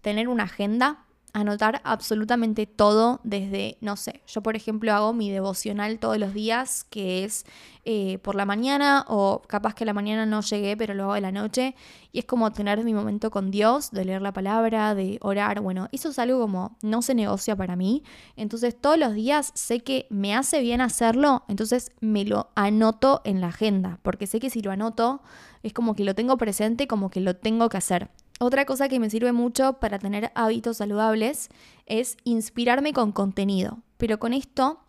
tener 0.00 0.28
una 0.28 0.44
agenda 0.44 1.04
anotar 1.32 1.80
absolutamente 1.84 2.66
todo 2.66 3.20
desde, 3.24 3.78
no 3.80 3.96
sé, 3.96 4.22
yo 4.26 4.42
por 4.42 4.54
ejemplo 4.54 4.92
hago 4.92 5.12
mi 5.12 5.30
devocional 5.30 5.98
todos 5.98 6.18
los 6.18 6.34
días, 6.34 6.84
que 6.84 7.24
es 7.24 7.46
eh, 7.84 8.18
por 8.18 8.34
la 8.34 8.44
mañana 8.44 9.04
o 9.08 9.40
capaz 9.46 9.74
que 9.74 9.84
la 9.84 9.94
mañana 9.94 10.26
no 10.26 10.42
llegué, 10.42 10.76
pero 10.76 10.94
lo 10.94 11.04
hago 11.04 11.14
de 11.14 11.22
la 11.22 11.32
noche, 11.32 11.74
y 12.12 12.18
es 12.18 12.26
como 12.26 12.52
tener 12.52 12.84
mi 12.84 12.92
momento 12.92 13.30
con 13.30 13.50
Dios, 13.50 13.90
de 13.92 14.04
leer 14.04 14.20
la 14.20 14.32
palabra, 14.32 14.94
de 14.94 15.18
orar, 15.22 15.60
bueno, 15.60 15.88
eso 15.90 16.10
es 16.10 16.18
algo 16.18 16.38
como 16.38 16.76
no 16.82 17.00
se 17.00 17.14
negocia 17.14 17.56
para 17.56 17.76
mí, 17.76 18.02
entonces 18.36 18.78
todos 18.78 18.98
los 18.98 19.14
días 19.14 19.52
sé 19.54 19.80
que 19.80 20.06
me 20.10 20.34
hace 20.34 20.60
bien 20.60 20.82
hacerlo, 20.82 21.44
entonces 21.48 21.92
me 22.00 22.24
lo 22.26 22.50
anoto 22.54 23.22
en 23.24 23.40
la 23.40 23.48
agenda, 23.48 23.98
porque 24.02 24.26
sé 24.26 24.38
que 24.38 24.50
si 24.50 24.60
lo 24.60 24.70
anoto 24.70 25.22
es 25.62 25.72
como 25.72 25.94
que 25.94 26.04
lo 26.04 26.14
tengo 26.14 26.36
presente, 26.36 26.86
como 26.86 27.08
que 27.10 27.20
lo 27.20 27.36
tengo 27.36 27.68
que 27.68 27.78
hacer. 27.78 28.10
Otra 28.42 28.64
cosa 28.64 28.88
que 28.88 28.98
me 28.98 29.08
sirve 29.08 29.30
mucho 29.30 29.74
para 29.74 30.00
tener 30.00 30.32
hábitos 30.34 30.78
saludables 30.78 31.48
es 31.86 32.16
inspirarme 32.24 32.92
con 32.92 33.12
contenido. 33.12 33.78
Pero 33.98 34.18
con 34.18 34.32
esto 34.32 34.80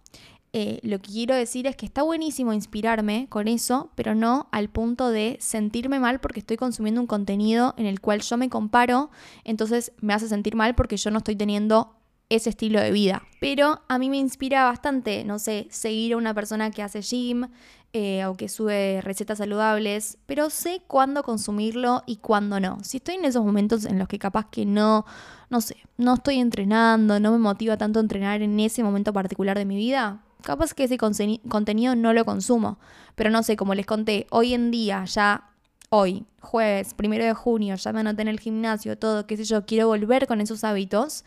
eh, 0.54 0.80
lo 0.82 1.00
que 1.00 1.12
quiero 1.12 1.36
decir 1.36 1.68
es 1.68 1.76
que 1.76 1.86
está 1.86 2.02
buenísimo 2.02 2.52
inspirarme 2.52 3.28
con 3.30 3.48
eso, 3.48 3.92
pero 3.94 4.16
no 4.16 4.48
al 4.52 4.70
punto 4.70 5.10
de 5.10 5.38
sentirme 5.40 6.00
mal 6.00 6.20
porque 6.20 6.40
estoy 6.40 6.58
consumiendo 6.58 7.00
un 7.00 7.06
contenido 7.06 7.76
en 7.78 7.86
el 7.86 8.02
cual 8.02 8.22
yo 8.22 8.38
me 8.38 8.50
comparo, 8.50 9.12
entonces 9.44 9.92
me 10.02 10.16
hace 10.16 10.28
sentir 10.28 10.56
mal 10.56 10.74
porque 10.74 10.98
yo 10.98 11.12
no 11.12 11.20
estoy 11.20 11.36
teniendo 11.36 11.96
ese 12.30 12.50
estilo 12.50 12.80
de 12.80 12.92
vida. 12.92 13.24
Pero 13.40 13.82
a 13.88 14.00
mí 14.00 14.10
me 14.10 14.18
inspira 14.18 14.64
bastante, 14.64 15.24
no 15.24 15.40
sé, 15.40 15.68
seguir 15.70 16.14
a 16.14 16.18
una 16.18 16.34
persona 16.34 16.72
que 16.72 16.82
hace 16.82 17.02
gym, 17.02 17.48
eh, 17.96 18.26
o 18.26 18.36
que 18.36 18.50
sube 18.50 19.02
recetas 19.02 19.38
saludables, 19.38 20.18
pero 20.26 20.50
sé 20.50 20.82
cuándo 20.88 21.22
consumirlo 21.22 22.02
y 22.08 22.16
cuándo 22.18 22.60
no. 22.60 22.80
Si 22.84 22.98
estoy 22.98 23.16
en 23.16 23.26
esos 23.26 23.46
momentos 23.46 23.86
en 23.86 24.00
los 24.00 24.08
que 24.08 24.18
capaz 24.18 24.50
que 24.50 24.66
no, 24.66 25.06
no 25.52 25.62
sé, 25.62 25.78
no 25.98 26.16
estoy 26.16 26.40
entrenando, 26.40 27.20
no 27.20 27.32
me 27.32 27.38
motiva 27.38 27.78
tanto 27.78 28.00
entrenar 28.00 28.42
en 28.42 28.60
ese 28.60 28.82
momento 28.82 29.14
particular 29.14 29.56
de 29.60 29.66
mi 29.66 29.76
vida, 29.76 30.24
capaz 30.42 30.74
que 30.74 30.86
ese 30.86 30.98
contenido 30.98 31.96
no 31.96 32.14
lo 32.14 32.26
consumo. 32.26 32.80
Pero 33.14 33.30
no 33.30 33.44
sé, 33.44 33.56
como 33.56 33.76
les 33.76 33.86
conté, 33.86 34.26
hoy 34.32 34.56
en 34.56 34.72
día 34.72 35.06
ya 35.06 35.52
hoy, 35.90 36.26
jueves, 36.42 36.96
primero 36.96 37.24
de 37.24 37.36
junio, 37.36 37.76
ya 37.76 37.94
me 37.94 38.00
anoté 38.00 38.24
en 38.24 38.28
el 38.28 38.40
gimnasio, 38.40 38.98
todo, 38.98 39.28
qué 39.28 39.38
sé 39.38 39.44
yo, 39.44 39.68
quiero 39.68 39.86
volver 39.88 40.26
con 40.26 40.42
esos 40.42 40.64
hábitos. 40.64 41.24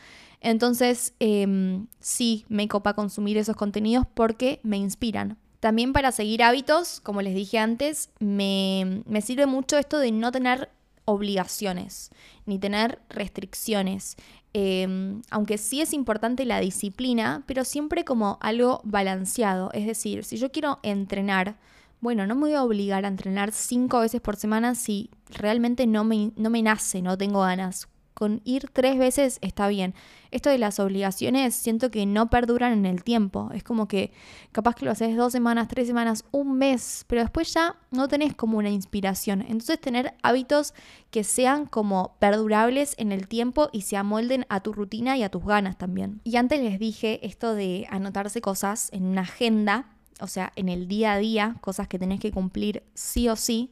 Entonces, 0.47 1.13
em, 1.19 1.89
sí, 1.99 2.45
me 2.49 2.69
copa 2.69 2.95
consumir 2.95 3.37
esos 3.37 3.57
contenidos 3.57 4.07
porque 4.15 4.61
me 4.63 4.77
inspiran, 4.77 5.39
también 5.59 5.93
para 5.93 6.13
seguir 6.13 6.45
hábitos, 6.45 7.01
como 7.01 7.21
les 7.21 7.35
dije 7.35 7.59
antes, 7.59 8.11
me, 8.21 9.03
sirve 9.23 9.47
mucho 9.47 9.77
esto 9.77 9.99
de 9.99 10.13
no 10.13 10.31
tener 10.31 10.71
obligaciones 11.05 12.11
ni 12.45 12.61
tener 12.61 13.01
restricciones. 13.09 14.15
Em, 14.53 15.23
aunque 15.33 15.59
sí 15.59 15.81
es 15.81 15.93
importante 15.93 16.45
la 16.45 16.61
disciplina, 16.61 17.43
pero 17.47 17.65
siempre 17.65 18.05
como 18.05 18.39
algo 18.41 18.83
balanceado. 18.85 19.73
Es 19.73 19.85
decir, 19.85 20.23
si 20.23 20.37
yo 20.37 20.53
quiero 20.53 20.79
entrenar, 20.85 21.57
bueno, 22.01 22.25
no 22.25 22.37
me 22.37 22.43
voy 22.43 22.53
a 22.53 22.63
obligar 22.63 23.05
a 23.05 23.09
entrenar 23.09 23.51
cinco 23.51 23.99
veces 23.99 24.21
por 24.21 24.37
semana 24.37 24.77
si 24.77 25.11
realmente 25.29 25.89
no 25.89 26.05
me, 26.05 26.31
no 26.37 26.51
me 26.51 26.63
nace, 26.63 27.03
no 27.03 27.19
tengo 27.19 27.41
ganas 27.41 27.89
con 28.17 28.41
ir 28.45 28.71
tres 28.73 28.97
veces 28.97 29.39
está 29.43 29.69
bien. 29.69 29.95
Esto 30.31 30.49
de 30.49 30.57
las 30.57 30.81
obligaciones 30.81 31.55
siento 31.55 31.91
que 31.91 32.07
no 32.07 32.31
perduran 32.31 32.73
en 32.73 32.87
el 32.87 33.05
tiempo. 33.05 33.51
Es 33.53 33.63
como 33.63 33.89
que 33.89 34.11
capaz 34.53 34.75
que 34.75 34.87
lo 34.87 34.91
haces 34.91 35.15
dos 35.19 35.33
semanas, 35.33 35.69
tres 35.69 35.87
semanas, 35.87 36.25
un 36.31 36.57
mes, 36.57 37.05
pero 37.09 37.21
después 37.21 37.53
ya 37.53 37.77
no 37.91 38.09
tenés 38.09 38.35
como 38.35 38.57
una 38.57 38.71
inspiración. 38.71 39.43
Entonces 39.43 39.79
tener 39.79 40.15
hábitos 40.23 40.73
que 41.11 41.25
sean 41.25 41.67
como 41.67 42.17
perdurables 42.19 42.95
en 42.97 43.13
el 43.13 43.29
tiempo 43.29 43.69
y 43.71 43.83
se 43.83 43.99
amolden 43.99 44.47
a 44.49 44.61
tu 44.61 44.73
rutina 44.73 45.19
y 45.19 45.23
a 45.23 45.29
tus 45.29 45.45
ganas 45.45 45.77
también. 45.77 46.23
Y 46.25 46.37
antes 46.37 46.59
les 46.59 46.79
dije 46.79 47.21
esto 47.27 47.55
de 47.55 47.87
anotarse 47.91 48.41
cosas 48.41 48.89
en 48.95 49.05
una 49.05 49.21
agenda, 49.21 49.91
o 50.21 50.27
sea, 50.27 50.55
en 50.57 50.71
el 50.71 50.89
día 50.89 51.13
a 51.13 51.19
día, 51.19 51.57
cosas 51.61 51.87
que 51.87 51.99
tenés 51.99 52.21
que 52.21 52.33
cumplir 52.33 52.83
sí 52.95 53.29
o 53.29 53.37
sí. 53.37 53.71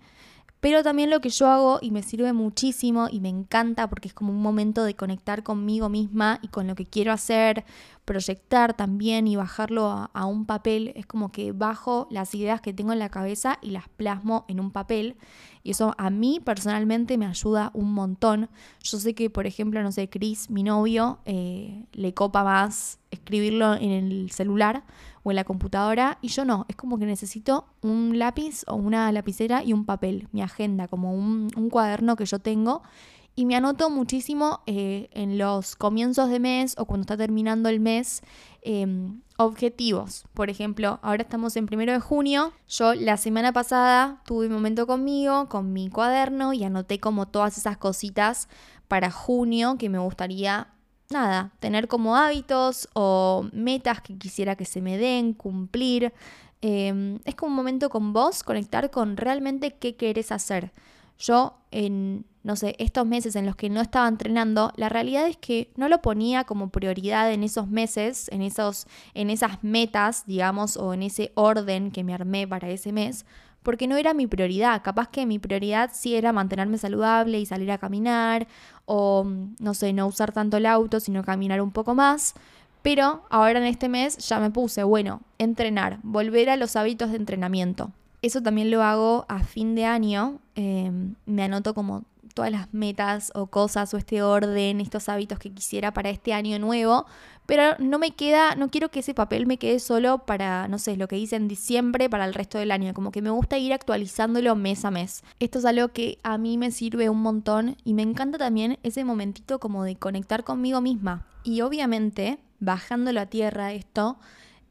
Pero 0.65 0.83
también 0.83 1.11
lo 1.11 1.21
que 1.21 1.29
yo 1.29 1.49
hago 1.49 1.79
y 1.83 1.91
me 1.91 2.03
sirve 2.03 2.33
muchísimo 2.33 3.09
y 3.11 3.21
me 3.21 3.29
encanta 3.29 3.87
porque 3.87 4.09
es 4.09 4.15
como 4.15 4.33
un 4.33 4.41
momento 4.41 4.83
de 4.83 4.97
conectar 4.97 5.43
conmigo 5.43 5.91
misma 5.91 6.39
y 6.41 6.49
con 6.49 6.67
lo 6.67 6.75
que 6.75 6.87
quiero 6.87 7.13
hacer, 7.13 7.67
proyectar 8.05 8.75
también 8.75 9.27
y 9.27 9.37
bajarlo 9.37 10.09
a, 10.13 10.27
un 10.27 10.47
papel. 10.47 10.93
Es 10.97 11.07
como 11.07 11.33
que 11.33 11.53
bajo 11.53 12.07
las 12.11 12.35
ideas 12.35 12.61
que 12.61 12.73
tengo 12.73 12.93
en 12.93 12.99
la 12.99 13.09
cabeza 13.09 13.59
y 13.63 13.71
las 13.71 13.89
plasmo 13.89 14.45
en 14.49 14.61
un 14.61 14.71
papel. 14.71 15.17
Y 15.63 15.71
eso 15.71 15.95
a 15.97 16.11
mí 16.11 16.41
personalmente 16.45 17.17
me 17.17 17.27
ayuda 17.27 17.71
un 17.75 17.93
montón. 17.95 18.51
Yo 18.83 18.99
sé 18.99 19.15
que, 19.15 19.31
por 19.31 19.47
ejemplo, 19.47 19.83
no 19.83 19.93
sé, 19.93 20.09
Chris, 20.11 20.51
mi 20.51 20.63
novio, 20.63 21.21
eh, 21.25 21.87
le 21.93 22.13
copa 22.13 22.45
más 22.45 22.99
escribirlo 23.11 23.75
en 23.75 23.91
el 23.91 24.31
celular 24.31 24.85
o 25.23 25.31
en 25.31 25.37
la 25.37 25.45
computadora 25.45 26.19
y 26.21 26.29
yo 26.29 26.45
no, 26.45 26.67
es 26.69 26.77
como 26.77 26.99
que 26.99 27.07
necesito 27.07 27.67
un 27.81 28.19
lápiz 28.19 28.63
o 28.67 28.75
una 28.75 29.11
lapicera 29.11 29.65
y 29.65 29.73
un 29.73 29.85
papel, 29.85 30.29
mi 30.33 30.43
agenda, 30.43 30.87
como 30.87 31.13
un, 31.13 31.49
cuaderno 31.71 32.15
que 32.15 32.27
yo 32.27 32.39
tengo 32.39 32.83
y 33.37 33.47
me 33.47 33.57
anoto 33.57 33.91
muchísimo 33.91 34.61
eh, 34.67 35.09
en 35.13 35.39
los 35.39 35.75
comienzos 35.77 36.31
de 36.31 36.39
mes 36.39 36.75
o 36.79 36.85
cuando 36.85 37.03
está 37.03 37.17
terminando 37.17 37.69
el 37.69 37.81
mes 37.81 38.23
em, 38.63 39.23
objetivos. 39.37 40.25
Por 40.35 40.51
ejemplo, 40.51 41.01
ahora 41.03 41.23
estamos 41.23 41.57
en 41.57 41.67
primero 41.67 41.93
de 41.93 42.01
junio. 42.01 42.53
Yo 42.69 42.95
la 42.95 43.17
semana 43.17 43.53
pasada 43.53 44.23
tuve 44.25 44.47
un 44.47 44.53
momento 44.53 44.87
conmigo, 44.87 45.49
con 45.49 45.73
mi 45.73 45.91
cuaderno 45.91 46.53
y 46.53 46.63
anoté 46.63 47.01
como 47.01 47.27
todas 47.27 47.59
esas 47.59 47.77
cositas 47.77 48.49
para 48.87 49.11
junio 49.11 49.77
que 49.79 49.89
me 49.89 49.99
gustaría 49.99 50.69
nada, 51.11 51.53
tener 51.61 51.89
como 51.89 52.17
hábitos 52.17 52.89
o 52.95 53.49
metas 53.53 54.01
que 54.01 54.17
quisiera 54.17 54.57
que 54.57 54.65
se 54.65 54.81
me 54.81 54.97
den, 54.97 55.35
cumplir. 55.35 56.13
Em, 56.61 57.19
es 57.25 57.35
como 57.35 57.51
un 57.51 57.57
momento 57.57 57.91
con 57.91 58.13
vos, 58.13 58.43
conectar 58.43 58.91
con 58.91 59.17
realmente 59.17 59.75
qué 59.75 59.97
querés 59.97 60.33
hacer. 60.33 60.73
Yo 61.19 61.59
en, 61.71 62.25
no 62.45 62.57
sé, 62.57 62.77
estos 62.79 63.07
meses 63.07 63.37
en 63.37 63.47
los 63.47 63.57
que 63.57 63.71
no 63.71 63.81
estaba 63.81 64.07
entrenando, 64.07 64.71
la 64.77 64.91
realidad 64.91 65.27
es 65.27 65.39
que 65.39 65.73
no 65.77 65.89
lo 65.89 66.03
ponía 66.03 66.45
como 66.45 66.69
prioridad 66.69 67.33
en 67.33 67.43
esos 67.43 67.69
meses, 67.69 68.29
en, 68.31 68.43
esos, 68.43 68.87
en 69.15 69.31
esas 69.31 69.65
metas, 69.65 70.27
digamos, 70.27 70.77
o 70.77 70.93
en 70.93 71.03
ese 71.03 71.33
orden 71.35 71.91
que 71.91 72.05
me 72.05 72.13
armé 72.13 72.47
para 72.47 72.69
ese 72.69 72.93
mes, 72.93 73.25
porque 73.63 73.87
no 73.87 73.97
era 73.97 74.13
mi 74.13 74.27
prioridad. 74.27 74.83
Capaz 74.83 75.09
que 75.09 75.25
mi 75.25 75.39
prioridad 75.39 75.91
sí 75.95 76.15
era 76.15 76.35
mantenerme 76.35 76.77
saludable 76.77 77.41
y 77.41 77.47
salir 77.47 77.73
a 77.73 77.79
caminar 77.79 78.47
o, 78.85 79.27
no 79.59 79.73
sé, 79.73 79.95
no 79.95 80.07
usar 80.07 80.33
tanto 80.33 80.59
el 80.59 80.67
auto, 80.67 81.01
sino 81.01 81.25
caminar 81.25 81.63
un 81.63 81.71
poco 81.73 81.95
más. 81.95 82.35
Pero 82.83 83.25
ahora 83.31 83.59
en 83.59 83.65
este 83.65 83.89
mes 83.89 84.19
ya 84.19 84.39
me 84.39 84.51
puse, 84.51 84.83
bueno, 84.83 85.23
entrenar, 85.39 85.99
volver 86.03 86.51
a 86.51 86.59
los 86.59 86.77
hábitos 86.77 87.11
de 87.11 87.17
entrenamiento. 87.17 87.91
Eso 88.21 88.43
también 88.43 88.71
lo 88.71 88.83
hago 88.83 89.25
a 89.29 89.43
fin 89.45 89.75
de 89.75 89.87
año. 89.87 90.41
Em, 90.55 91.15
me 91.25 91.45
anoto 91.45 91.73
como 91.73 92.05
todas 92.35 92.51
las 92.51 92.75
metas 92.75 93.31
o 93.35 93.47
cosas 93.47 93.95
o 93.95 93.97
este 93.97 94.23
orden, 94.23 94.81
estos 94.81 95.09
hábitos 95.09 95.39
que 95.39 95.53
quisiera 95.53 95.95
para 95.95 96.11
este 96.11 96.35
año 96.35 96.59
nuevo, 96.59 97.07
pero 97.47 97.77
no 97.79 97.99
me 97.99 98.11
queda, 98.11 98.55
no 98.57 98.71
quiero 98.71 98.91
que 98.91 99.01
ese 99.01 99.15
papel 99.15 99.47
me 99.47 99.59
quede 99.59 99.79
solo 99.79 100.19
para, 100.19 100.67
no 100.69 100.79
sé, 100.79 100.97
lo 100.97 101.09
que 101.09 101.19
hice 101.19 101.37
en 101.37 101.47
diciembre 101.47 102.11
para 102.11 102.25
el 102.25 102.35
resto 102.35 102.59
del 102.59 102.73
año, 102.73 102.93
como 102.95 103.13
que 103.13 103.23
me 103.23 103.31
gusta 103.31 103.59
ir 103.59 103.73
actualizándolo 103.73 104.57
mes 104.57 104.85
a 104.85 104.91
mes. 104.91 105.23
Esto 105.41 105.59
es 105.59 105.65
algo 105.65 105.89
que 105.89 106.19
a 106.23 106.37
mí 106.39 106.59
me 106.59 106.71
sirve 106.71 107.09
un 107.09 107.23
montón 107.23 107.77
y 107.85 107.95
me 107.95 108.03
encanta 108.03 108.39
también 108.39 108.79
ese 108.83 109.05
momentito 109.05 109.61
como 109.61 109.85
de 109.85 109.97
conectar 109.97 110.43
conmigo 110.43 110.81
misma. 110.81 111.27
Y 111.45 111.61
obviamente, 111.61 112.39
bajándolo 112.61 113.21
a 113.21 113.27
tierra 113.27 113.73
esto, 113.73 114.17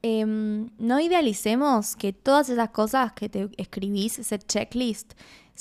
em, 0.02 0.70
no 0.80 1.00
idealicemos 1.00 1.96
que 1.96 2.12
todas 2.12 2.50
esas 2.50 2.70
cosas 2.72 3.14
que 3.14 3.30
te 3.30 3.50
escribís, 3.58 4.20
ese 4.20 4.40
checklist, 4.40 5.14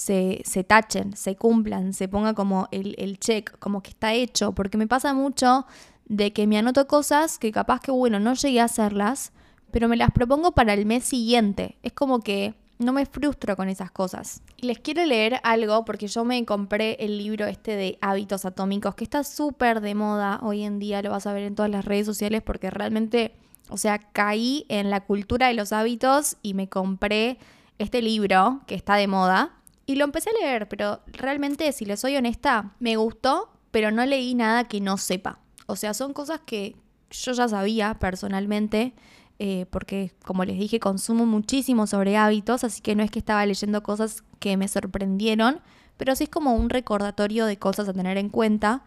se, 0.02 0.64
tachen, 0.64 1.16
se 1.16 1.36
cumplan, 1.36 1.92
se 1.92 2.08
ponga 2.08 2.34
como 2.34 2.68
el, 2.72 2.94
el 2.98 3.18
check, 3.18 3.58
como 3.58 3.82
que 3.82 3.90
está 3.90 4.12
hecho, 4.12 4.52
porque 4.52 4.76
me 4.76 4.86
pasa 4.86 5.14
mucho 5.14 5.66
de 6.06 6.32
que 6.32 6.46
me 6.46 6.58
anoto 6.58 6.86
cosas 6.86 7.38
que 7.38 7.52
capaz 7.52 7.80
que, 7.80 7.92
bueno, 7.92 8.18
no 8.18 8.34
llegué 8.34 8.60
a 8.60 8.64
hacerlas, 8.64 9.32
pero 9.70 9.88
me 9.88 9.96
las 9.96 10.10
propongo 10.10 10.52
para 10.52 10.74
el 10.74 10.86
mes 10.86 11.04
siguiente. 11.04 11.78
Es 11.82 11.92
como 11.92 12.20
que 12.20 12.54
no 12.78 12.92
me 12.92 13.06
frustro 13.06 13.56
con 13.56 13.68
esas 13.68 13.92
cosas. 13.92 14.42
Y 14.56 14.66
les 14.66 14.80
quiero 14.80 15.04
leer 15.04 15.40
algo 15.44 15.84
porque 15.84 16.08
yo 16.08 16.24
me 16.24 16.44
compré 16.44 16.96
el 16.98 17.16
libro 17.16 17.46
este 17.46 17.76
de 17.76 17.98
hábitos 18.00 18.44
atómicos, 18.44 18.96
que 18.96 19.04
está 19.04 19.22
súper 19.22 19.80
de 19.80 19.94
moda 19.94 20.40
hoy 20.42 20.64
en 20.64 20.80
día, 20.80 21.00
lo 21.00 21.10
vas 21.10 21.26
a 21.26 21.32
ver 21.32 21.44
en 21.44 21.54
todas 21.54 21.70
las 21.70 21.84
redes 21.84 22.06
sociales 22.06 22.42
porque 22.42 22.70
realmente, 22.70 23.36
o 23.70 23.76
sea, 23.76 23.98
caí 23.98 24.66
en 24.68 24.90
la 24.90 25.02
cultura 25.02 25.46
de 25.46 25.54
los 25.54 25.72
hábitos 25.72 26.36
y 26.42 26.54
me 26.54 26.68
compré 26.68 27.38
este 27.78 28.02
libro 28.02 28.60
que 28.66 28.74
está 28.74 28.96
de 28.96 29.06
moda. 29.06 29.52
Y 29.86 29.96
lo 29.96 30.04
empecé 30.04 30.30
a 30.30 30.44
leer, 30.44 30.68
pero 30.68 31.00
realmente, 31.06 31.70
si 31.72 31.84
les 31.84 32.00
soy 32.00 32.16
honesta, 32.16 32.74
me 32.78 32.96
gustó, 32.96 33.50
pero 33.70 33.90
no 33.90 34.04
leí 34.06 34.34
nada 34.34 34.64
que 34.64 34.80
no 34.80 34.96
sepa. 34.96 35.40
O 35.66 35.76
sea, 35.76 35.94
son 35.94 36.12
cosas 36.12 36.40
que 36.44 36.76
yo 37.10 37.32
ya 37.32 37.48
sabía 37.48 37.94
personalmente, 37.94 38.94
eh, 39.38 39.66
porque 39.70 40.12
como 40.24 40.44
les 40.44 40.58
dije, 40.58 40.78
consumo 40.78 41.26
muchísimo 41.26 41.86
sobre 41.86 42.16
hábitos, 42.16 42.64
así 42.64 42.80
que 42.80 42.94
no 42.94 43.02
es 43.02 43.10
que 43.10 43.18
estaba 43.18 43.44
leyendo 43.44 43.82
cosas 43.82 44.22
que 44.38 44.56
me 44.56 44.68
sorprendieron, 44.68 45.60
pero 45.96 46.14
sí 46.14 46.24
es 46.24 46.30
como 46.30 46.54
un 46.54 46.70
recordatorio 46.70 47.46
de 47.46 47.58
cosas 47.58 47.88
a 47.88 47.92
tener 47.92 48.18
en 48.18 48.28
cuenta. 48.28 48.82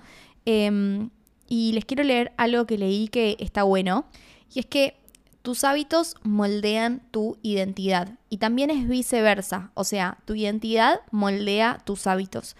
Em, 0.45 1.10
y 1.47 1.73
les 1.73 1.86
quiero 1.86 2.03
leer 2.03 2.34
algo 2.38 2.65
que 2.65 2.77
leí 2.77 3.08
que 3.08 3.36
está 3.39 3.63
bueno, 3.63 4.05
y 4.53 4.60
es 4.60 4.65
que 4.65 4.97
tus 5.45 5.63
hábitos 5.63 6.15
moldean 6.23 7.03
tu 7.12 7.38
identidad 7.43 8.17
y 8.31 8.38
también 8.39 8.71
es 8.71 8.89
viceversa, 8.89 9.69
o 9.75 9.84
sea, 9.84 10.17
tu 10.25 10.34
identidad 10.34 11.01
moldea 11.12 11.79
tus 11.86 12.08
hábitos. 12.08 12.55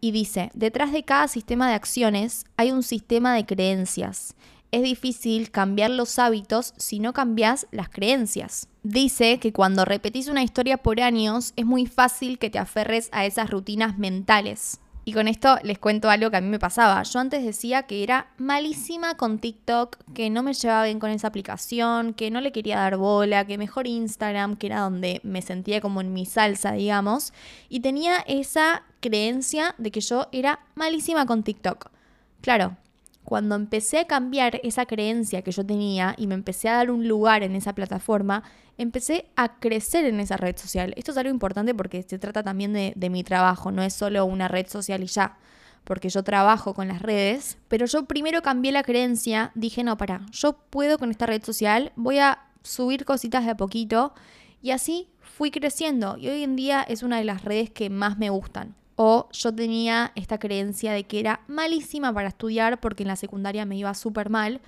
Y 0.00 0.10
dice, 0.10 0.50
detrás 0.52 0.90
de 0.90 1.04
cada 1.04 1.28
sistema 1.28 1.68
de 1.68 1.74
acciones 1.74 2.44
hay 2.56 2.72
un 2.72 2.82
sistema 2.82 3.34
de 3.34 3.46
creencias. 3.46 4.34
Es 4.72 4.82
difícil 4.82 5.52
cambiar 5.52 5.92
los 5.92 6.18
hábitos 6.18 6.74
si 6.76 6.98
no 6.98 7.12
cambias 7.12 7.68
las 7.70 7.88
creencias. 7.88 8.66
Dice 8.82 9.38
que 9.38 9.52
cuando 9.52 9.84
repetís 9.84 10.26
una 10.26 10.42
historia 10.42 10.78
por 10.78 11.00
años 11.00 11.52
es 11.54 11.64
muy 11.64 11.86
fácil 11.86 12.40
que 12.40 12.50
te 12.50 12.58
aferres 12.58 13.10
a 13.12 13.24
esas 13.26 13.48
rutinas 13.48 13.96
mentales. 13.96 14.80
Y 15.06 15.12
con 15.12 15.28
esto 15.28 15.58
les 15.62 15.78
cuento 15.78 16.08
algo 16.08 16.30
que 16.30 16.38
a 16.38 16.40
mí 16.40 16.48
me 16.48 16.58
pasaba. 16.58 17.02
Yo 17.02 17.18
antes 17.18 17.44
decía 17.44 17.82
que 17.82 18.02
era 18.02 18.28
malísima 18.38 19.16
con 19.16 19.38
TikTok, 19.38 19.98
que 20.14 20.30
no 20.30 20.42
me 20.42 20.54
llevaba 20.54 20.84
bien 20.84 20.98
con 20.98 21.10
esa 21.10 21.28
aplicación, 21.28 22.14
que 22.14 22.30
no 22.30 22.40
le 22.40 22.52
quería 22.52 22.78
dar 22.78 22.96
bola, 22.96 23.46
que 23.46 23.58
mejor 23.58 23.86
Instagram, 23.86 24.56
que 24.56 24.68
era 24.68 24.80
donde 24.80 25.20
me 25.22 25.42
sentía 25.42 25.82
como 25.82 26.00
en 26.00 26.14
mi 26.14 26.24
salsa, 26.24 26.72
digamos. 26.72 27.32
Y 27.68 27.80
tenía 27.80 28.18
esa 28.26 28.84
creencia 29.00 29.74
de 29.76 29.90
que 29.90 30.00
yo 30.00 30.28
era 30.32 30.60
malísima 30.74 31.26
con 31.26 31.42
TikTok. 31.42 31.90
Claro, 32.40 32.76
cuando 33.24 33.54
empecé 33.54 33.98
a 33.98 34.06
cambiar 34.06 34.60
esa 34.62 34.86
creencia 34.86 35.42
que 35.42 35.50
yo 35.50 35.64
tenía 35.64 36.14
y 36.18 36.26
me 36.26 36.34
empecé 36.34 36.68
a 36.68 36.74
dar 36.74 36.90
un 36.90 37.08
lugar 37.08 37.42
en 37.42 37.56
esa 37.56 37.74
plataforma, 37.74 38.42
empecé 38.76 39.30
a 39.34 39.58
crecer 39.58 40.04
en 40.04 40.20
esa 40.20 40.36
red 40.36 40.56
social. 40.56 40.92
Esto 40.96 41.12
es 41.12 41.16
algo 41.16 41.30
importante 41.30 41.74
porque 41.74 42.02
se 42.02 42.18
trata 42.18 42.42
también 42.42 42.72
de, 42.72 43.10
mi 43.10 43.24
trabajo, 43.24 43.70
no 43.70 43.82
es 43.82 43.94
solo 43.94 44.26
una 44.26 44.48
red 44.48 44.66
social 44.68 45.02
y 45.02 45.06
ya, 45.06 45.38
porque 45.84 46.10
yo 46.10 46.22
trabajo 46.22 46.74
con 46.74 46.88
las 46.88 47.00
redes, 47.00 47.58
pero 47.68 47.86
yo 47.86 48.04
primero 48.04 48.42
cambié 48.42 48.72
la 48.72 48.82
creencia, 48.82 49.52
dije, 49.54 49.84
no, 49.84 49.96
para, 49.96 50.26
yo 50.30 50.58
puedo 50.68 50.98
con 50.98 51.10
esta 51.10 51.26
red 51.26 51.42
social, 51.42 51.92
voy 51.96 52.18
a 52.18 52.40
subir 52.62 53.04
cositas 53.04 53.44
de 53.44 53.52
a 53.52 53.56
poquito 53.56 54.14
y 54.60 54.72
así 54.72 55.08
fui 55.20 55.50
creciendo 55.50 56.16
y 56.18 56.28
hoy 56.28 56.42
en 56.42 56.56
día 56.56 56.82
es 56.82 57.02
una 57.02 57.18
de 57.18 57.24
las 57.24 57.42
redes 57.42 57.70
que 57.70 57.88
más 57.88 58.18
me 58.18 58.30
gustan. 58.30 58.74
O 58.96 59.28
yo 59.32 59.54
tenía 59.54 60.12
esta 60.14 60.38
creencia 60.38 60.92
de 60.92 61.04
que 61.04 61.20
era 61.20 61.40
malísima 61.48 62.12
para 62.12 62.28
estudiar 62.28 62.80
porque 62.80 63.02
en 63.02 63.08
la 63.08 63.16
secundaria 63.16 63.64
me 63.64 63.76
iba 63.76 63.92
súper 63.94 64.30
mal. 64.30 64.60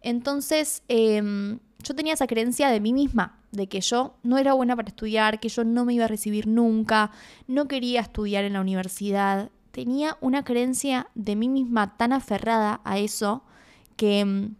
Entonces 0.00 0.82
em, 0.88 1.58
yo 1.82 1.94
tenía 1.94 2.14
esa 2.14 2.26
creencia 2.26 2.68
de 2.70 2.80
mí 2.80 2.92
misma, 2.92 3.38
de 3.52 3.66
que 3.68 3.80
yo 3.80 4.14
no 4.22 4.38
era 4.38 4.54
buena 4.54 4.76
para 4.76 4.88
estudiar, 4.88 5.40
que 5.40 5.48
yo 5.48 5.64
no 5.64 5.84
me 5.84 5.94
iba 5.94 6.06
a 6.06 6.08
recibir 6.08 6.46
nunca, 6.46 7.10
no 7.46 7.68
quería 7.68 8.00
estudiar 8.00 8.44
en 8.44 8.54
la 8.54 8.60
universidad. 8.60 9.50
Tenía 9.70 10.16
una 10.20 10.44
creencia 10.44 11.08
de 11.14 11.36
mí 11.36 11.48
misma 11.48 11.96
tan 11.96 12.12
aferrada 12.12 12.80
a 12.84 12.98
eso 12.98 13.42
que 13.96 14.20
em, 14.20 14.54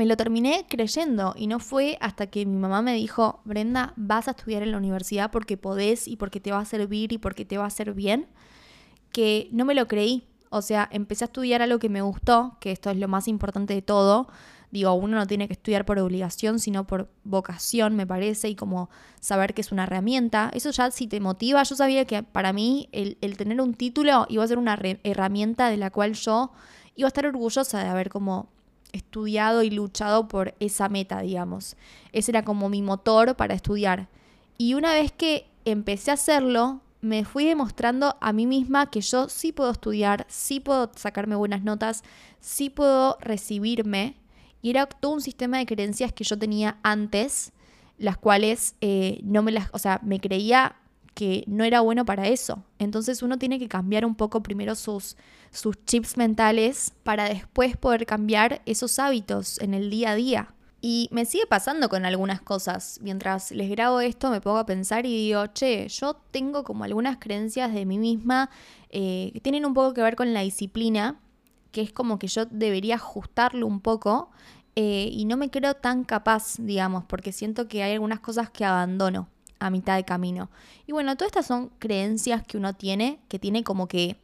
me 0.00 0.06
lo 0.06 0.16
terminé 0.16 0.64
creyendo 0.66 1.34
y 1.36 1.46
no 1.46 1.58
fue 1.58 1.98
hasta 2.00 2.28
que 2.28 2.46
mi 2.46 2.56
mamá 2.56 2.80
me 2.80 2.94
dijo, 2.94 3.42
Brenda, 3.44 3.92
vas 3.96 4.28
a 4.28 4.30
estudiar 4.30 4.62
en 4.62 4.70
la 4.70 4.78
universidad 4.78 5.30
porque 5.30 5.58
podés 5.58 6.08
y 6.08 6.16
porque 6.16 6.40
te 6.40 6.52
va 6.52 6.60
a 6.60 6.64
servir 6.64 7.12
y 7.12 7.18
porque 7.18 7.44
te 7.44 7.58
va 7.58 7.64
a 7.64 7.66
hacer 7.66 7.92
bien, 7.92 8.26
que 9.12 9.50
no 9.52 9.66
me 9.66 9.74
lo 9.74 9.86
creí. 9.88 10.26
O 10.48 10.62
sea, 10.62 10.88
empecé 10.90 11.24
a 11.24 11.26
estudiar 11.26 11.60
algo 11.60 11.78
que 11.78 11.90
me 11.90 12.00
gustó, 12.00 12.56
que 12.60 12.72
esto 12.72 12.88
es 12.88 12.96
lo 12.96 13.08
más 13.08 13.28
importante 13.28 13.74
de 13.74 13.82
todo. 13.82 14.28
Digo, 14.70 14.94
uno 14.94 15.18
no 15.18 15.26
tiene 15.26 15.48
que 15.48 15.52
estudiar 15.52 15.84
por 15.84 15.98
obligación, 15.98 16.60
sino 16.60 16.86
por 16.86 17.10
vocación, 17.24 17.94
me 17.94 18.06
parece, 18.06 18.48
y 18.48 18.54
como 18.54 18.88
saber 19.20 19.52
que 19.52 19.60
es 19.60 19.70
una 19.70 19.82
herramienta. 19.82 20.50
Eso 20.54 20.70
ya 20.70 20.90
si 20.92 21.08
te 21.08 21.20
motiva, 21.20 21.62
yo 21.62 21.76
sabía 21.76 22.06
que 22.06 22.22
para 22.22 22.54
mí 22.54 22.88
el, 22.92 23.18
el 23.20 23.36
tener 23.36 23.60
un 23.60 23.74
título 23.74 24.24
iba 24.30 24.42
a 24.42 24.48
ser 24.48 24.56
una 24.56 24.78
herramienta 25.02 25.68
de 25.68 25.76
la 25.76 25.90
cual 25.90 26.14
yo 26.14 26.52
iba 26.96 27.06
a 27.06 27.10
estar 27.10 27.26
orgullosa 27.26 27.82
de 27.82 27.90
haber 27.90 28.08
como 28.08 28.48
estudiado 28.92 29.62
y 29.62 29.70
luchado 29.70 30.28
por 30.28 30.54
esa 30.60 30.88
meta, 30.88 31.20
digamos. 31.20 31.76
Ese 32.12 32.30
era 32.32 32.44
como 32.44 32.68
mi 32.68 32.82
motor 32.82 33.36
para 33.36 33.54
estudiar. 33.54 34.08
Y 34.58 34.74
una 34.74 34.92
vez 34.92 35.12
que 35.12 35.46
empecé 35.64 36.10
a 36.10 36.14
hacerlo, 36.14 36.80
me 37.00 37.24
fui 37.24 37.46
demostrando 37.46 38.16
a 38.20 38.32
mí 38.32 38.46
misma 38.46 38.90
que 38.90 39.00
yo 39.00 39.28
sí 39.28 39.52
puedo 39.52 39.70
estudiar, 39.70 40.26
sí 40.28 40.60
puedo 40.60 40.90
sacarme 40.94 41.34
buenas 41.34 41.62
notas, 41.62 42.02
sí 42.40 42.70
puedo 42.70 43.16
recibirme. 43.20 44.16
Y 44.62 44.70
era 44.70 44.86
todo 44.86 45.12
un 45.12 45.22
sistema 45.22 45.58
de 45.58 45.66
creencias 45.66 46.12
que 46.12 46.24
yo 46.24 46.38
tenía 46.38 46.78
antes, 46.82 47.52
las 47.96 48.18
cuales 48.18 48.74
eh, 48.80 49.20
no 49.22 49.42
me 49.42 49.52
las, 49.52 49.70
o 49.72 49.78
sea, 49.78 50.00
me 50.02 50.20
creía 50.20 50.76
que 51.20 51.44
no 51.46 51.64
era 51.64 51.82
bueno 51.82 52.06
para 52.06 52.28
eso. 52.28 52.64
Entonces 52.78 53.22
uno 53.22 53.36
tiene 53.36 53.58
que 53.58 53.68
cambiar 53.68 54.06
un 54.06 54.14
poco 54.14 54.42
primero 54.42 54.74
sus, 54.74 55.18
sus 55.50 55.76
chips 55.84 56.16
mentales 56.16 56.94
para 57.02 57.28
después 57.28 57.76
poder 57.76 58.06
cambiar 58.06 58.62
esos 58.64 58.98
hábitos 58.98 59.60
en 59.60 59.74
el 59.74 59.90
día 59.90 60.12
a 60.12 60.14
día. 60.14 60.54
Y 60.80 61.10
me 61.12 61.26
sigue 61.26 61.44
pasando 61.46 61.90
con 61.90 62.06
algunas 62.06 62.40
cosas. 62.40 63.00
Mientras 63.02 63.50
les 63.50 63.68
grabo 63.68 64.00
esto 64.00 64.30
me 64.30 64.40
pongo 64.40 64.56
a 64.56 64.64
pensar 64.64 65.04
y 65.04 65.14
digo, 65.14 65.46
che, 65.48 65.88
yo 65.88 66.14
tengo 66.30 66.64
como 66.64 66.84
algunas 66.84 67.18
creencias 67.18 67.74
de 67.74 67.84
mí 67.84 67.98
misma 67.98 68.48
eh, 68.88 69.28
que 69.34 69.42
tienen 69.42 69.66
un 69.66 69.74
poco 69.74 69.92
que 69.92 70.00
ver 70.00 70.16
con 70.16 70.32
la 70.32 70.40
disciplina, 70.40 71.20
que 71.70 71.82
es 71.82 71.92
como 71.92 72.18
que 72.18 72.28
yo 72.28 72.46
debería 72.46 72.94
ajustarlo 72.94 73.66
un 73.66 73.82
poco 73.82 74.30
eh, 74.74 75.10
y 75.12 75.26
no 75.26 75.36
me 75.36 75.50
creo 75.50 75.74
tan 75.74 76.02
capaz, 76.04 76.56
digamos, 76.58 77.04
porque 77.04 77.30
siento 77.30 77.68
que 77.68 77.82
hay 77.82 77.92
algunas 77.92 78.20
cosas 78.20 78.48
que 78.48 78.64
abandono 78.64 79.28
a 79.60 79.70
mitad 79.70 79.96
de 79.96 80.04
camino. 80.04 80.50
Y 80.86 80.92
bueno, 80.92 81.16
todas 81.16 81.30
estas 81.30 81.46
son 81.46 81.70
creencias 81.78 82.44
que 82.44 82.56
uno 82.56 82.74
tiene, 82.74 83.20
que 83.28 83.38
tiene 83.38 83.62
como 83.62 83.86
que 83.86 84.16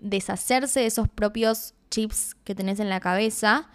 deshacerse 0.00 0.80
de 0.80 0.86
esos 0.86 1.08
propios 1.08 1.74
chips 1.90 2.34
que 2.44 2.54
tenés 2.54 2.80
en 2.80 2.88
la 2.88 3.00
cabeza 3.00 3.68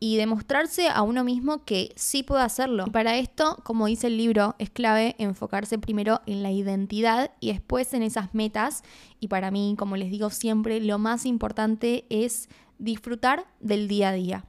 y 0.00 0.16
demostrarse 0.16 0.88
a 0.88 1.02
uno 1.02 1.24
mismo 1.24 1.64
que 1.64 1.92
sí 1.96 2.22
puede 2.22 2.42
hacerlo. 2.42 2.86
Para 2.86 3.16
esto, 3.16 3.58
como 3.64 3.86
dice 3.86 4.08
el 4.08 4.18
libro, 4.18 4.54
es 4.58 4.70
clave 4.70 5.14
enfocarse 5.18 5.78
primero 5.78 6.20
en 6.26 6.42
la 6.42 6.50
identidad 6.50 7.30
y 7.40 7.52
después 7.52 7.94
en 7.94 8.02
esas 8.02 8.34
metas. 8.34 8.82
Y 9.20 9.28
para 9.28 9.50
mí, 9.50 9.76
como 9.78 9.96
les 9.96 10.10
digo 10.10 10.30
siempre, 10.30 10.80
lo 10.80 10.98
más 10.98 11.24
importante 11.24 12.04
es 12.10 12.48
disfrutar 12.78 13.46
del 13.60 13.88
día 13.88 14.10
a 14.10 14.12
día. 14.12 14.44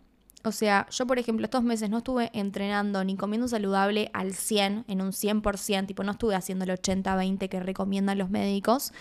O 0.46 0.52
sea, 0.52 0.88
yo 0.92 1.08
por 1.08 1.20
ejemplo 1.20 1.46
estos 1.46 1.64
meses 1.64 1.90
no 1.90 1.98
estuve 1.98 2.30
entrenando 2.34 3.04
ni 3.04 3.16
comiendo 3.16 3.48
saludable 3.48 4.10
al 4.14 4.34
100, 4.34 4.86
en 4.88 5.02
un 5.02 5.12
100%, 5.12 5.88
tipo 5.88 6.04
no 6.04 6.12
estuve 6.14 6.36
haciendo 6.36 6.66
el 6.66 6.72
80-20 6.72 7.50
que 7.50 7.60
recomiendan 7.60 8.18
los 8.18 8.30
médicos, 8.30 8.94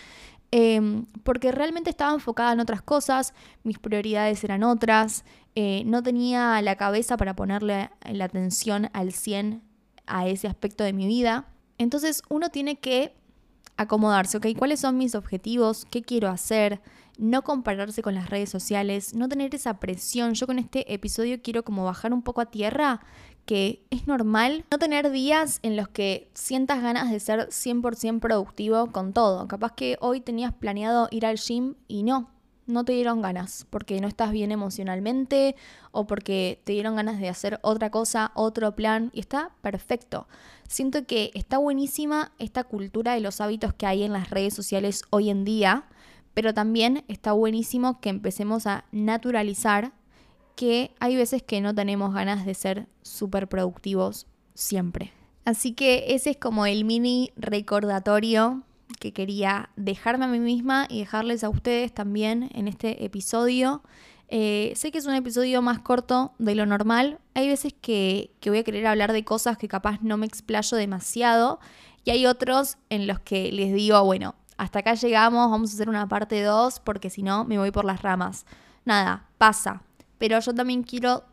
Em, 0.56 1.06
porque 1.24 1.50
realmente 1.50 1.90
estaba 1.90 2.14
enfocada 2.14 2.52
en 2.52 2.60
otras 2.60 2.80
cosas, 2.80 3.34
mis 3.64 3.80
prioridades 3.80 4.44
eran 4.44 4.62
otras, 4.62 5.24
eh, 5.56 5.82
no 5.84 6.00
tenía 6.00 6.62
la 6.62 6.76
cabeza 6.76 7.16
para 7.16 7.34
ponerle 7.34 7.90
la 8.08 8.26
atención 8.26 8.88
al 8.92 9.12
100 9.12 9.62
a 10.06 10.28
ese 10.28 10.46
aspecto 10.46 10.84
de 10.84 10.92
mi 10.92 11.08
vida. 11.08 11.48
Entonces 11.78 12.22
uno 12.28 12.50
tiene 12.50 12.76
que 12.76 13.16
acomodarse, 13.76 14.36
¿ok? 14.38 14.46
¿Cuáles 14.56 14.80
son 14.80 14.96
mis 14.96 15.14
objetivos? 15.14 15.86
¿Qué 15.90 16.02
quiero 16.02 16.28
hacer? 16.28 16.80
No 17.18 17.42
compararse 17.42 18.02
con 18.02 18.14
las 18.14 18.30
redes 18.30 18.50
sociales, 18.50 19.14
no 19.14 19.28
tener 19.28 19.54
esa 19.54 19.78
presión. 19.78 20.34
Yo 20.34 20.46
con 20.46 20.58
este 20.58 20.92
episodio 20.92 21.40
quiero 21.42 21.62
como 21.64 21.84
bajar 21.84 22.12
un 22.12 22.22
poco 22.22 22.40
a 22.40 22.46
tierra 22.46 23.00
que 23.46 23.84
es 23.90 24.06
normal 24.06 24.64
no 24.70 24.78
tener 24.78 25.10
días 25.10 25.60
en 25.62 25.76
los 25.76 25.88
que 25.88 26.30
sientas 26.34 26.82
ganas 26.82 27.10
de 27.10 27.20
ser 27.20 27.48
100% 27.48 28.20
productivo 28.20 28.90
con 28.90 29.12
todo. 29.12 29.46
Capaz 29.48 29.72
que 29.72 29.96
hoy 30.00 30.20
tenías 30.20 30.52
planeado 30.54 31.08
ir 31.10 31.26
al 31.26 31.36
gym 31.36 31.74
y 31.86 32.02
no, 32.02 32.30
no 32.66 32.84
te 32.84 32.92
dieron 32.92 33.22
ganas 33.22 33.66
porque 33.70 34.00
no 34.00 34.08
estás 34.08 34.32
bien 34.32 34.52
emocionalmente 34.52 35.56
o 35.92 36.06
porque 36.06 36.60
te 36.64 36.72
dieron 36.72 36.96
ganas 36.96 37.20
de 37.20 37.28
hacer 37.28 37.58
otra 37.62 37.90
cosa, 37.90 38.32
otro 38.34 38.74
plan 38.74 39.10
y 39.12 39.20
está 39.20 39.50
perfecto. 39.62 40.26
Siento 40.68 41.06
que 41.06 41.30
está 41.34 41.58
buenísima 41.58 42.32
esta 42.38 42.64
cultura 42.64 43.14
de 43.14 43.20
los 43.20 43.40
hábitos 43.40 43.74
que 43.74 43.86
hay 43.86 44.02
en 44.02 44.12
las 44.12 44.30
redes 44.30 44.54
sociales 44.54 45.02
hoy 45.10 45.30
en 45.30 45.44
día, 45.44 45.84
pero 46.32 46.54
también 46.54 47.04
está 47.08 47.32
buenísimo 47.32 48.00
que 48.00 48.08
empecemos 48.08 48.66
a 48.66 48.84
naturalizar 48.92 49.92
que 50.56 50.92
hay 51.00 51.16
veces 51.16 51.42
que 51.42 51.60
no 51.60 51.74
tenemos 51.74 52.14
ganas 52.14 52.46
de 52.46 52.54
ser 52.54 52.86
súper 53.02 53.48
productivos 53.48 54.26
siempre. 54.54 55.12
Así 55.44 55.72
que 55.72 56.14
ese 56.14 56.30
es 56.30 56.36
como 56.36 56.64
el 56.66 56.84
mini 56.84 57.32
recordatorio 57.36 58.62
que 59.00 59.12
quería 59.12 59.70
dejarme 59.76 60.26
a 60.26 60.28
mí 60.28 60.38
misma 60.38 60.86
y 60.88 61.00
dejarles 61.00 61.44
a 61.44 61.48
ustedes 61.48 61.92
también 61.92 62.50
en 62.54 62.68
este 62.68 63.04
episodio. 63.04 63.82
Eh, 64.28 64.72
sé 64.76 64.90
que 64.90 64.98
es 64.98 65.06
un 65.06 65.14
episodio 65.14 65.62
más 65.62 65.78
corto 65.80 66.32
de 66.38 66.54
lo 66.54 66.66
normal. 66.66 67.18
Hay 67.34 67.48
veces 67.48 67.74
que, 67.80 68.32
que 68.40 68.50
voy 68.50 68.60
a 68.60 68.64
querer 68.64 68.86
hablar 68.86 69.12
de 69.12 69.24
cosas 69.24 69.58
que 69.58 69.68
capaz 69.68 70.00
no 70.02 70.16
me 70.16 70.26
explayo 70.26 70.76
demasiado. 70.76 71.60
Y 72.04 72.10
hay 72.10 72.26
otros 72.26 72.76
en 72.90 73.06
los 73.06 73.20
que 73.20 73.52
les 73.52 73.72
digo, 73.72 74.02
bueno, 74.04 74.34
hasta 74.56 74.80
acá 74.80 74.94
llegamos, 74.94 75.50
vamos 75.50 75.70
a 75.70 75.74
hacer 75.74 75.88
una 75.88 76.08
parte 76.08 76.42
2 76.42 76.80
porque 76.80 77.10
si 77.10 77.22
no 77.22 77.44
me 77.44 77.58
voy 77.58 77.70
por 77.70 77.84
las 77.84 78.02
ramas. 78.02 78.46
Nada, 78.84 79.28
pasa 79.38 79.82
pero 80.24 80.40
yo 80.40 80.54
también 80.54 80.82
quiero 80.82 81.24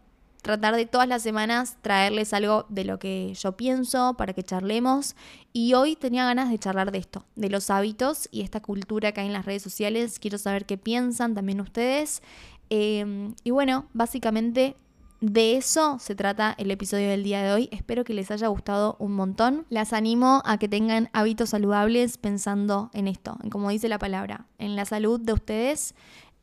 tratar 0.41 0.75
de 0.75 0.85
todas 0.85 1.07
las 1.07 1.21
semanas 1.21 1.77
traerles 1.81 2.33
algo 2.33 2.65
de 2.69 2.83
lo 2.83 2.99
que 2.99 3.33
yo 3.35 3.53
pienso 3.53 4.15
para 4.15 4.33
que 4.33 4.43
charlemos. 4.43 5.15
Y 5.53 5.73
hoy 5.73 5.95
tenía 5.95 6.25
ganas 6.25 6.49
de 6.49 6.57
charlar 6.57 6.91
de 6.91 6.97
esto, 6.97 7.25
de 7.35 7.49
los 7.49 7.69
hábitos 7.69 8.27
y 8.31 8.41
esta 8.41 8.61
cultura 8.61 9.11
que 9.11 9.21
hay 9.21 9.27
en 9.27 9.33
las 9.33 9.45
redes 9.45 9.61
sociales. 9.61 10.19
Quiero 10.19 10.37
saber 10.37 10.65
qué 10.65 10.77
piensan 10.77 11.35
también 11.35 11.61
ustedes. 11.61 12.21
Em, 12.69 13.35
y 13.43 13.51
bueno, 13.51 13.85
básicamente 13.93 14.75
de 15.19 15.55
eso 15.57 15.99
se 15.99 16.15
trata 16.15 16.55
el 16.57 16.71
episodio 16.71 17.09
del 17.09 17.23
día 17.23 17.43
de 17.43 17.53
hoy. 17.53 17.69
Espero 17.71 18.03
que 18.03 18.15
les 18.15 18.31
haya 18.31 18.47
gustado 18.47 18.95
un 18.97 19.13
montón. 19.13 19.67
Las 19.69 19.93
animo 19.93 20.41
a 20.45 20.57
que 20.57 20.67
tengan 20.67 21.09
hábitos 21.13 21.49
saludables 21.49 22.17
pensando 22.17 22.89
en 22.93 23.07
esto, 23.07 23.37
en 23.43 23.51
como 23.51 23.69
dice 23.69 23.87
la 23.87 23.99
palabra, 23.99 24.47
en 24.57 24.75
la 24.75 24.85
salud 24.85 25.19
de 25.19 25.33
ustedes 25.33 25.93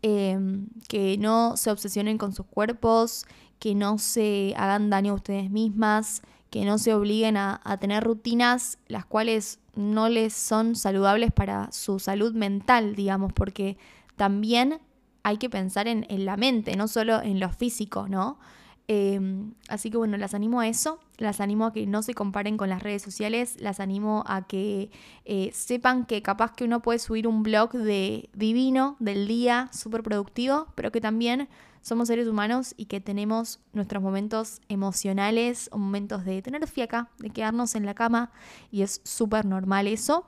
Em, 0.00 0.68
que 0.88 1.18
no 1.18 1.56
se 1.56 1.72
obsesionen 1.72 2.18
con 2.18 2.32
sus 2.32 2.46
cuerpos, 2.46 3.26
que 3.58 3.74
no 3.74 3.98
se 3.98 4.54
hagan 4.56 4.90
daño 4.90 5.12
a 5.12 5.16
ustedes 5.16 5.50
mismas, 5.50 6.22
que 6.50 6.64
no 6.64 6.78
se 6.78 6.94
obliguen 6.94 7.36
a, 7.36 7.60
tener 7.80 8.02
rutinas 8.04 8.78
las 8.88 9.04
cuales 9.04 9.58
no 9.74 10.08
les 10.08 10.32
son 10.32 10.76
saludables 10.76 11.30
para 11.32 11.70
su 11.72 11.98
salud 11.98 12.32
mental, 12.34 12.94
digamos, 12.94 13.32
porque 13.32 13.76
también 14.16 14.80
hay 15.22 15.36
que 15.36 15.50
pensar 15.50 15.88
en, 15.88 16.06
la 16.24 16.36
mente, 16.36 16.74
no 16.76 16.88
solo 16.88 17.20
en 17.20 17.38
lo 17.38 17.50
físico, 17.50 18.08
¿no? 18.08 18.38
Em, 18.90 19.52
así 19.68 19.90
que 19.90 19.98
bueno, 19.98 20.16
las 20.16 20.32
animo 20.32 20.60
a 20.60 20.68
eso, 20.68 20.98
las 21.18 21.42
animo 21.42 21.66
a 21.66 21.72
que 21.74 21.86
no 21.86 22.02
se 22.02 22.14
comparen 22.14 22.56
con 22.56 22.70
las 22.70 22.82
redes 22.82 23.02
sociales, 23.02 23.56
las 23.60 23.80
animo 23.80 24.24
a 24.26 24.46
que 24.46 24.90
eh, 25.26 25.50
sepan 25.52 26.06
que 26.06 26.22
capaz 26.22 26.52
que 26.52 26.64
uno 26.64 26.80
puede 26.80 26.98
subir 26.98 27.28
un 27.28 27.42
blog 27.42 27.72
de 27.72 28.30
divino 28.32 28.96
del 28.98 29.28
día, 29.28 29.68
súper 29.74 30.02
productivo, 30.02 30.68
pero 30.74 30.90
que 30.90 31.02
también 31.02 31.50
somos 31.82 32.08
seres 32.08 32.28
humanos 32.28 32.74
y 32.76 32.86
que 32.86 33.00
tenemos 33.00 33.60
nuestros 33.72 34.02
momentos 34.02 34.60
emocionales 34.68 35.68
o 35.72 35.78
momentos 35.78 36.24
de 36.24 36.42
tener 36.42 36.66
fiaca, 36.66 37.10
de 37.18 37.30
quedarnos 37.30 37.74
en 37.74 37.86
la 37.86 37.94
cama 37.94 38.30
y 38.70 38.82
es 38.82 39.00
súper 39.04 39.44
normal 39.44 39.86
eso. 39.86 40.26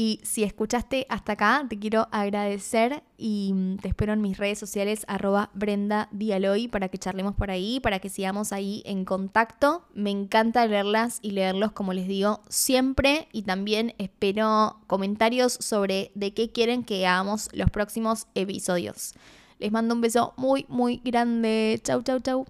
Y 0.00 0.20
si 0.22 0.44
escuchaste 0.44 1.06
hasta 1.08 1.32
acá, 1.32 1.66
te 1.68 1.76
quiero 1.76 2.06
agradecer 2.12 3.02
y 3.16 3.50
mm, 3.52 3.78
te 3.78 3.88
espero 3.88 4.12
en 4.12 4.20
mis 4.20 4.38
redes 4.38 4.56
sociales 4.56 5.04
arroba 5.08 5.50
Brenda 5.54 6.08
Dialoy 6.12 6.68
para 6.68 6.88
que 6.88 6.98
charlemos 6.98 7.34
por 7.34 7.50
ahí, 7.50 7.80
para 7.80 7.98
que 7.98 8.08
sigamos 8.08 8.52
ahí 8.52 8.84
en 8.86 9.04
contacto. 9.04 9.88
Me 9.94 10.10
encanta 10.10 10.64
leerlas 10.68 11.18
y 11.20 11.32
leerlos, 11.32 11.72
como 11.72 11.94
les 11.94 12.06
digo, 12.06 12.42
siempre. 12.48 13.26
Y 13.32 13.42
también 13.42 13.96
espero 13.98 14.78
comentarios 14.86 15.54
sobre 15.54 16.12
de 16.14 16.32
qué 16.32 16.52
quieren 16.52 16.84
que 16.84 17.04
hagamos 17.04 17.48
los 17.52 17.68
próximos 17.68 18.28
episodios. 18.36 19.14
Les 19.58 19.70
mando 19.70 19.94
un 19.94 20.00
beso 20.00 20.34
muy, 20.36 20.66
muy 20.68 21.00
grande. 21.04 21.80
Chau, 21.84 22.02
chau, 22.02 22.20
chau. 22.20 22.46